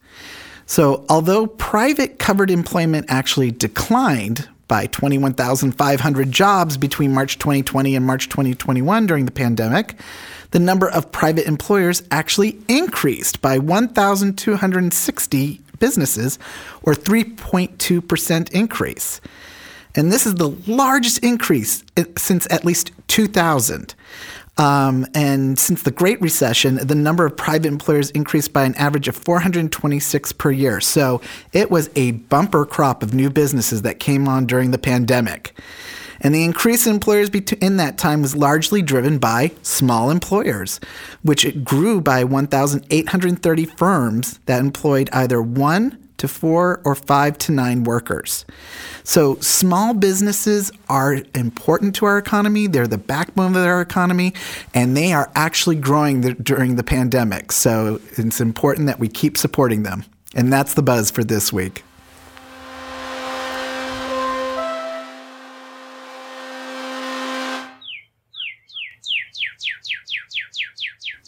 So, 0.65 1.05
although 1.09 1.47
private 1.47 2.19
covered 2.19 2.49
employment 2.49 3.07
actually 3.09 3.51
declined 3.51 4.47
by 4.67 4.87
21,500 4.87 6.31
jobs 6.31 6.77
between 6.77 7.13
March 7.13 7.37
2020 7.37 7.95
and 7.95 8.05
March 8.05 8.29
2021 8.29 9.05
during 9.05 9.25
the 9.25 9.31
pandemic, 9.31 9.95
the 10.51 10.59
number 10.59 10.89
of 10.89 11.11
private 11.11 11.45
employers 11.45 12.01
actually 12.11 12.57
increased 12.69 13.41
by 13.41 13.57
1,260 13.57 15.61
businesses, 15.79 16.39
or 16.83 16.93
3.2% 16.93 18.51
increase. 18.51 19.19
And 19.95 20.11
this 20.11 20.25
is 20.25 20.35
the 20.35 20.49
largest 20.67 21.19
increase 21.19 21.83
since 22.17 22.47
at 22.51 22.65
least 22.65 22.91
2000. 23.07 23.95
Um, 24.57 25.07
and 25.15 25.57
since 25.57 25.81
the 25.81 25.91
Great 25.91 26.21
Recession, 26.21 26.75
the 26.75 26.95
number 26.95 27.25
of 27.25 27.35
private 27.35 27.67
employers 27.67 28.11
increased 28.11 28.53
by 28.53 28.65
an 28.65 28.75
average 28.75 29.07
of 29.07 29.15
426 29.15 30.31
per 30.33 30.51
year. 30.51 30.79
So 30.79 31.21
it 31.53 31.71
was 31.71 31.89
a 31.95 32.11
bumper 32.11 32.65
crop 32.65 33.01
of 33.01 33.13
new 33.13 33.29
businesses 33.29 33.81
that 33.81 33.99
came 33.99 34.27
on 34.27 34.45
during 34.45 34.71
the 34.71 34.77
pandemic. 34.77 35.57
And 36.21 36.33
the 36.33 36.43
increase 36.43 36.85
in 36.85 36.93
employers 36.93 37.29
in 37.29 37.77
that 37.77 37.97
time 37.97 38.21
was 38.21 38.35
largely 38.35 38.81
driven 38.81 39.17
by 39.17 39.51
small 39.61 40.09
employers, 40.09 40.79
which 41.23 41.63
grew 41.63 41.99
by 41.99 42.23
1,830 42.23 43.65
firms 43.65 44.39
that 44.45 44.61
employed 44.61 45.09
either 45.11 45.41
one 45.41 45.97
to 46.23 46.27
four 46.29 46.79
or 46.85 46.95
five 46.95 47.37
to 47.37 47.51
nine 47.51 47.83
workers. 47.83 48.45
So, 49.03 49.35
small 49.41 49.93
businesses 49.93 50.71
are 50.87 51.17
important 51.35 51.95
to 51.95 52.05
our 52.05 52.17
economy. 52.17 52.67
They're 52.67 52.87
the 52.87 52.97
backbone 52.97 53.57
of 53.57 53.65
our 53.65 53.81
economy, 53.81 54.33
and 54.73 54.95
they 54.95 55.11
are 55.11 55.29
actually 55.35 55.75
growing 55.75 56.21
the, 56.21 56.33
during 56.33 56.77
the 56.77 56.83
pandemic. 56.83 57.51
So, 57.51 57.99
it's 58.15 58.39
important 58.39 58.87
that 58.87 58.99
we 58.99 59.09
keep 59.09 59.37
supporting 59.37 59.83
them. 59.83 60.05
And 60.33 60.51
that's 60.51 60.75
the 60.75 60.81
buzz 60.81 61.11
for 61.11 61.25
this 61.25 61.51
week. 61.51 61.83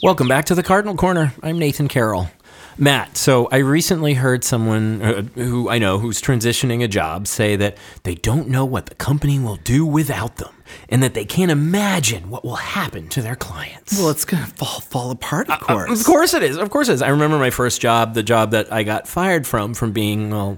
Welcome 0.01 0.29
back 0.29 0.45
to 0.45 0.55
the 0.55 0.63
Cardinal 0.63 0.95
Corner. 0.95 1.33
I'm 1.43 1.59
Nathan 1.59 1.89
Carroll. 1.89 2.29
Matt, 2.77 3.15
so 3.15 3.47
I 3.51 3.57
recently 3.57 4.15
heard 4.15 4.43
someone 4.43 5.01
uh, 5.01 5.21
who 5.35 5.69
I 5.69 5.77
know 5.77 5.97
who's 5.97 6.21
transitioning 6.21 6.83
a 6.83 6.87
job 6.87 7.25
say 7.27 7.55
that 7.55 7.77
they 8.03 8.15
don't 8.15 8.49
know 8.49 8.65
what 8.65 8.87
the 8.87 8.95
company 8.95 9.39
will 9.39 9.55
do 9.57 9.85
without 9.85 10.35
them 10.37 10.53
and 10.89 11.01
that 11.01 11.13
they 11.13 11.23
can't 11.23 11.51
imagine 11.51 12.29
what 12.29 12.43
will 12.43 12.55
happen 12.57 13.07
to 13.09 13.21
their 13.21 13.35
clients. 13.37 13.97
Well, 13.97 14.09
it's 14.09 14.25
going 14.25 14.43
to 14.43 14.49
fall, 14.51 14.81
fall 14.81 15.11
apart, 15.11 15.49
of 15.49 15.61
course. 15.61 15.89
Uh, 15.89 15.93
Of 15.93 16.03
course 16.05 16.33
it 16.33 16.43
is. 16.43 16.57
Of 16.57 16.69
course 16.69 16.89
it 16.89 16.93
is. 16.93 17.01
I 17.01 17.09
remember 17.09 17.37
my 17.37 17.49
first 17.49 17.79
job, 17.79 18.13
the 18.13 18.23
job 18.23 18.51
that 18.51 18.73
I 18.73 18.83
got 18.83 19.07
fired 19.07 19.47
from, 19.47 19.73
from 19.73 19.93
being, 19.93 20.31
well, 20.31 20.57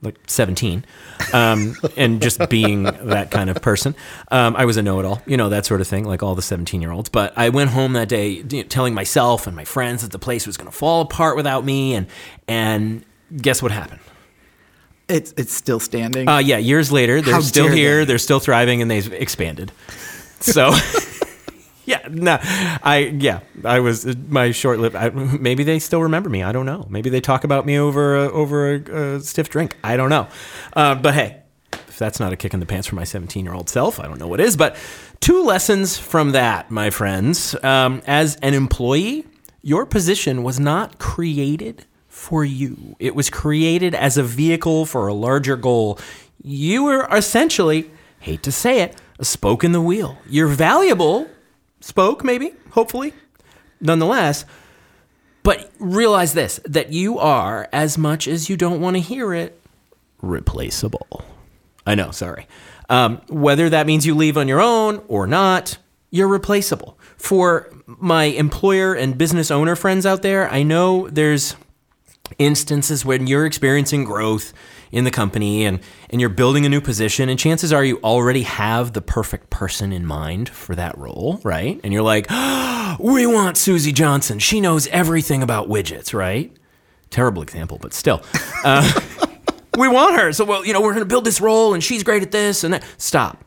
like 0.00 0.16
17, 0.26 0.84
um, 1.32 1.74
and 1.96 2.22
just 2.22 2.48
being 2.48 2.84
that 2.84 3.30
kind 3.30 3.50
of 3.50 3.60
person. 3.60 3.94
Um, 4.30 4.54
I 4.56 4.64
was 4.64 4.76
a 4.76 4.82
know 4.82 5.00
it 5.00 5.04
all, 5.04 5.20
you 5.26 5.36
know, 5.36 5.48
that 5.48 5.66
sort 5.66 5.80
of 5.80 5.88
thing, 5.88 6.04
like 6.04 6.22
all 6.22 6.34
the 6.34 6.42
17 6.42 6.80
year 6.80 6.92
olds. 6.92 7.08
But 7.08 7.32
I 7.36 7.48
went 7.48 7.70
home 7.70 7.94
that 7.94 8.08
day 8.08 8.44
you 8.48 8.62
know, 8.62 8.62
telling 8.64 8.94
myself 8.94 9.46
and 9.46 9.56
my 9.56 9.64
friends 9.64 10.02
that 10.02 10.12
the 10.12 10.18
place 10.18 10.46
was 10.46 10.56
going 10.56 10.70
to 10.70 10.76
fall 10.76 11.00
apart 11.00 11.36
without 11.36 11.64
me. 11.64 11.94
And, 11.94 12.06
and 12.46 13.04
guess 13.36 13.60
what 13.62 13.72
happened? 13.72 14.00
It's 15.08 15.32
it's 15.38 15.54
still 15.54 15.80
standing. 15.80 16.28
Uh, 16.28 16.38
yeah, 16.38 16.58
years 16.58 16.92
later, 16.92 17.22
they're 17.22 17.34
How 17.34 17.40
still 17.40 17.68
here. 17.68 18.00
they. 18.00 18.04
They're 18.04 18.18
still 18.18 18.40
thriving, 18.40 18.82
and 18.82 18.90
they've 18.90 19.10
expanded. 19.14 19.72
So, 20.40 20.70
yeah, 21.92 22.06
no, 22.10 22.38
I 22.42 23.14
yeah, 23.18 23.40
I 23.64 23.80
was 23.80 24.14
my 24.28 24.50
short 24.50 24.78
lived. 24.78 24.94
Maybe 25.40 25.64
they 25.64 25.78
still 25.78 26.02
remember 26.02 26.28
me. 26.28 26.42
I 26.42 26.52
don't 26.52 26.66
know. 26.66 26.86
Maybe 26.90 27.08
they 27.08 27.22
talk 27.22 27.44
about 27.44 27.64
me 27.64 27.78
over 27.78 28.14
a, 28.14 28.30
over 28.30 28.74
a, 28.74 29.14
a 29.16 29.20
stiff 29.20 29.48
drink. 29.48 29.74
I 29.82 29.96
don't 29.96 30.10
know. 30.10 30.28
Uh, 30.74 30.96
but 30.96 31.14
hey, 31.14 31.40
if 31.72 31.96
that's 31.96 32.20
not 32.20 32.30
a 32.30 32.36
kick 32.36 32.52
in 32.52 32.60
the 32.60 32.66
pants 32.66 32.88
for 32.88 32.94
my 32.94 33.04
17 33.04 33.42
year 33.42 33.54
old 33.54 33.70
self, 33.70 33.98
I 33.98 34.02
don't 34.06 34.18
know 34.18 34.28
what 34.28 34.38
is. 34.38 34.54
But 34.54 34.76
two 35.20 35.42
lessons 35.42 35.96
from 35.96 36.32
that, 36.32 36.70
my 36.70 36.90
friends. 36.90 37.56
Um, 37.64 38.02
as 38.06 38.36
an 38.36 38.52
employee, 38.52 39.24
your 39.62 39.86
position 39.86 40.42
was 40.42 40.60
not 40.60 40.98
created 40.98 41.86
for 42.06 42.44
you. 42.44 42.96
It 42.98 43.14
was 43.14 43.30
created 43.30 43.94
as 43.94 44.18
a 44.18 44.22
vehicle 44.22 44.84
for 44.84 45.08
a 45.08 45.14
larger 45.14 45.56
goal. 45.56 45.98
You 46.42 46.84
were 46.84 47.08
essentially, 47.10 47.90
hate 48.20 48.42
to 48.42 48.52
say 48.52 48.82
it, 48.82 49.00
a 49.18 49.24
spoke 49.24 49.64
in 49.64 49.72
the 49.72 49.80
wheel. 49.80 50.18
You're 50.28 50.48
valuable, 50.48 51.28
spoke 51.80 52.24
maybe, 52.24 52.52
hopefully, 52.70 53.14
nonetheless. 53.80 54.44
But 55.42 55.70
realize 55.78 56.34
this 56.34 56.60
that 56.64 56.92
you 56.92 57.18
are, 57.18 57.68
as 57.72 57.96
much 57.96 58.28
as 58.28 58.50
you 58.50 58.56
don't 58.56 58.80
want 58.80 58.96
to 58.96 59.00
hear 59.00 59.32
it, 59.32 59.60
replaceable. 60.20 61.24
I 61.86 61.94
know, 61.94 62.10
sorry. 62.10 62.46
Um, 62.90 63.20
whether 63.28 63.70
that 63.70 63.86
means 63.86 64.06
you 64.06 64.14
leave 64.14 64.36
on 64.36 64.48
your 64.48 64.60
own 64.60 65.02
or 65.08 65.26
not, 65.26 65.78
you're 66.10 66.28
replaceable. 66.28 66.98
For 67.16 67.70
my 67.86 68.24
employer 68.24 68.94
and 68.94 69.16
business 69.16 69.50
owner 69.50 69.76
friends 69.76 70.04
out 70.04 70.22
there, 70.22 70.50
I 70.50 70.62
know 70.62 71.08
there's 71.08 71.56
instances 72.38 73.04
when 73.04 73.26
you're 73.26 73.46
experiencing 73.46 74.04
growth 74.04 74.52
in 74.92 75.04
the 75.04 75.10
company 75.10 75.64
and, 75.64 75.80
and 76.10 76.20
you're 76.20 76.30
building 76.30 76.64
a 76.66 76.68
new 76.68 76.80
position, 76.80 77.28
and 77.28 77.38
chances 77.38 77.72
are 77.72 77.84
you 77.84 77.98
already 78.02 78.42
have 78.42 78.92
the 78.92 79.00
perfect 79.00 79.50
person 79.50 79.92
in 79.92 80.06
mind 80.06 80.48
for 80.48 80.74
that 80.74 80.96
role, 80.96 81.40
right? 81.44 81.80
And 81.84 81.92
you're 81.92 82.02
like, 82.02 82.26
we 82.98 83.26
want 83.26 83.56
Susie 83.56 83.92
Johnson. 83.92 84.38
She 84.38 84.60
knows 84.60 84.86
everything 84.88 85.42
about 85.42 85.68
widgets, 85.68 86.14
right? 86.14 86.54
Terrible 87.10 87.42
example, 87.42 87.78
but 87.80 87.94
still. 87.94 88.22
Uh, 88.64 88.90
we 89.78 89.88
want 89.88 90.16
her. 90.16 90.32
So, 90.32 90.44
well, 90.44 90.64
you 90.64 90.72
know, 90.72 90.80
we're 90.80 90.92
going 90.92 91.04
to 91.04 91.08
build 91.08 91.24
this 91.24 91.40
role 91.40 91.74
and 91.74 91.82
she's 91.82 92.02
great 92.02 92.22
at 92.22 92.32
this 92.32 92.64
and 92.64 92.74
that. 92.74 92.84
Stop. 92.98 93.44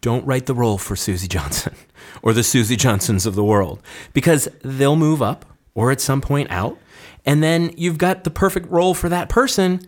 Don't 0.00 0.24
write 0.26 0.46
the 0.46 0.54
role 0.54 0.78
for 0.78 0.96
Susie 0.96 1.28
Johnson 1.28 1.74
or 2.22 2.32
the 2.32 2.42
Susie 2.42 2.76
Johnsons 2.76 3.26
of 3.26 3.34
the 3.34 3.44
world 3.44 3.82
because 4.12 4.48
they'll 4.62 4.96
move 4.96 5.22
up 5.22 5.44
or 5.74 5.90
at 5.90 6.00
some 6.00 6.20
point 6.20 6.50
out. 6.50 6.78
And 7.26 7.42
then 7.42 7.72
you've 7.76 7.98
got 7.98 8.24
the 8.24 8.30
perfect 8.30 8.70
role 8.70 8.94
for 8.94 9.08
that 9.10 9.28
person 9.28 9.86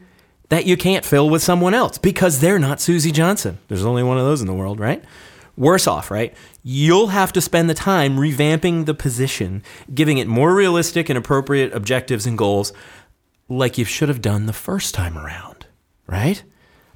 that 0.52 0.66
you 0.66 0.76
can't 0.76 1.02
fill 1.02 1.30
with 1.30 1.42
someone 1.42 1.72
else 1.72 1.96
because 1.96 2.40
they're 2.40 2.58
not 2.58 2.78
Susie 2.78 3.10
Johnson. 3.10 3.56
There's 3.68 3.86
only 3.86 4.02
one 4.02 4.18
of 4.18 4.26
those 4.26 4.42
in 4.42 4.46
the 4.46 4.52
world, 4.52 4.78
right? 4.78 5.02
Worse 5.56 5.86
off, 5.86 6.10
right? 6.10 6.34
You'll 6.62 7.06
have 7.06 7.32
to 7.32 7.40
spend 7.40 7.70
the 7.70 7.74
time 7.74 8.18
revamping 8.18 8.84
the 8.84 8.92
position, 8.92 9.62
giving 9.94 10.18
it 10.18 10.28
more 10.28 10.54
realistic 10.54 11.08
and 11.08 11.16
appropriate 11.16 11.72
objectives 11.72 12.26
and 12.26 12.36
goals 12.36 12.74
like 13.48 13.78
you 13.78 13.86
should 13.86 14.10
have 14.10 14.20
done 14.20 14.44
the 14.44 14.52
first 14.52 14.94
time 14.94 15.16
around, 15.16 15.64
right? 16.06 16.42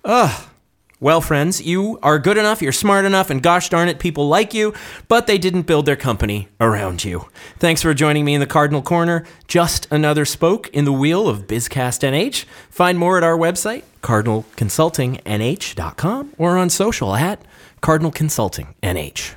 Ugh. 0.04 0.50
Well, 0.98 1.20
friends, 1.20 1.60
you 1.60 1.98
are 2.02 2.18
good 2.18 2.38
enough, 2.38 2.62
you're 2.62 2.72
smart 2.72 3.04
enough, 3.04 3.28
and 3.28 3.42
gosh 3.42 3.68
darn 3.68 3.90
it, 3.90 3.98
people 3.98 4.28
like 4.28 4.54
you, 4.54 4.72
but 5.08 5.26
they 5.26 5.36
didn't 5.36 5.66
build 5.66 5.84
their 5.84 5.94
company 5.94 6.48
around 6.58 7.04
you. 7.04 7.28
Thanks 7.58 7.82
for 7.82 7.92
joining 7.92 8.24
me 8.24 8.32
in 8.32 8.40
the 8.40 8.46
Cardinal 8.46 8.80
Corner. 8.80 9.26
Just 9.46 9.86
another 9.90 10.24
spoke 10.24 10.68
in 10.68 10.86
the 10.86 10.94
wheel 10.94 11.28
of 11.28 11.46
BizCast 11.46 12.02
NH. 12.02 12.46
Find 12.70 12.98
more 12.98 13.18
at 13.18 13.24
our 13.24 13.36
website, 13.36 13.82
cardinalconsultingnh.com, 14.02 16.32
or 16.38 16.56
on 16.56 16.70
social 16.70 17.14
at 17.14 17.42
Cardinal 17.82 18.10
Consulting 18.10 18.74
NH. 18.82 19.34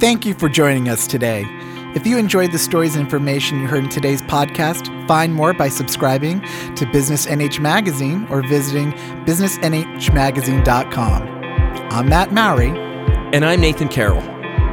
Thank 0.00 0.26
you 0.26 0.34
for 0.34 0.48
joining 0.48 0.88
us 0.88 1.06
today. 1.06 1.44
If 1.94 2.06
you 2.08 2.18
enjoyed 2.18 2.50
the 2.50 2.58
stories 2.58 2.96
and 2.96 3.04
information 3.04 3.60
you 3.60 3.68
heard 3.68 3.84
in 3.84 3.88
today's 3.88 4.20
podcast, 4.20 5.06
find 5.06 5.32
more 5.32 5.54
by 5.54 5.68
subscribing 5.68 6.40
to 6.74 6.86
Business 6.90 7.26
NH 7.26 7.60
Magazine 7.60 8.26
or 8.30 8.42
visiting 8.42 8.90
businessnhmagazine.com. 9.24 11.22
I'm 11.92 12.08
Matt 12.08 12.32
Mowry. 12.32 12.70
And 13.32 13.44
I'm 13.44 13.60
Nathan 13.60 13.86
Carroll. 13.86 14.22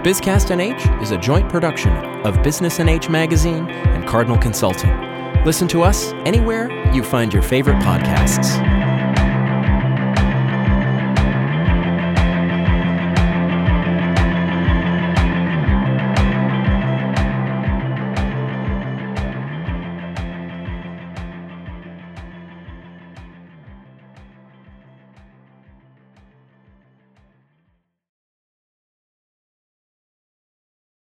BizCast 0.04 0.50
NH 0.50 1.02
is 1.04 1.12
a 1.12 1.18
joint 1.20 1.48
production 1.48 1.92
of 2.26 2.42
Business 2.42 2.80
NH 2.80 3.08
Magazine 3.10 3.70
and 3.70 4.08
Cardinal 4.08 4.40
Consulting. 4.40 4.90
Listen 5.46 5.68
to 5.68 5.84
us 5.84 6.14
anywhere 6.26 6.72
you 6.92 7.04
find 7.04 7.32
your 7.32 7.44
favorite 7.44 7.78
podcasts. 7.84 8.71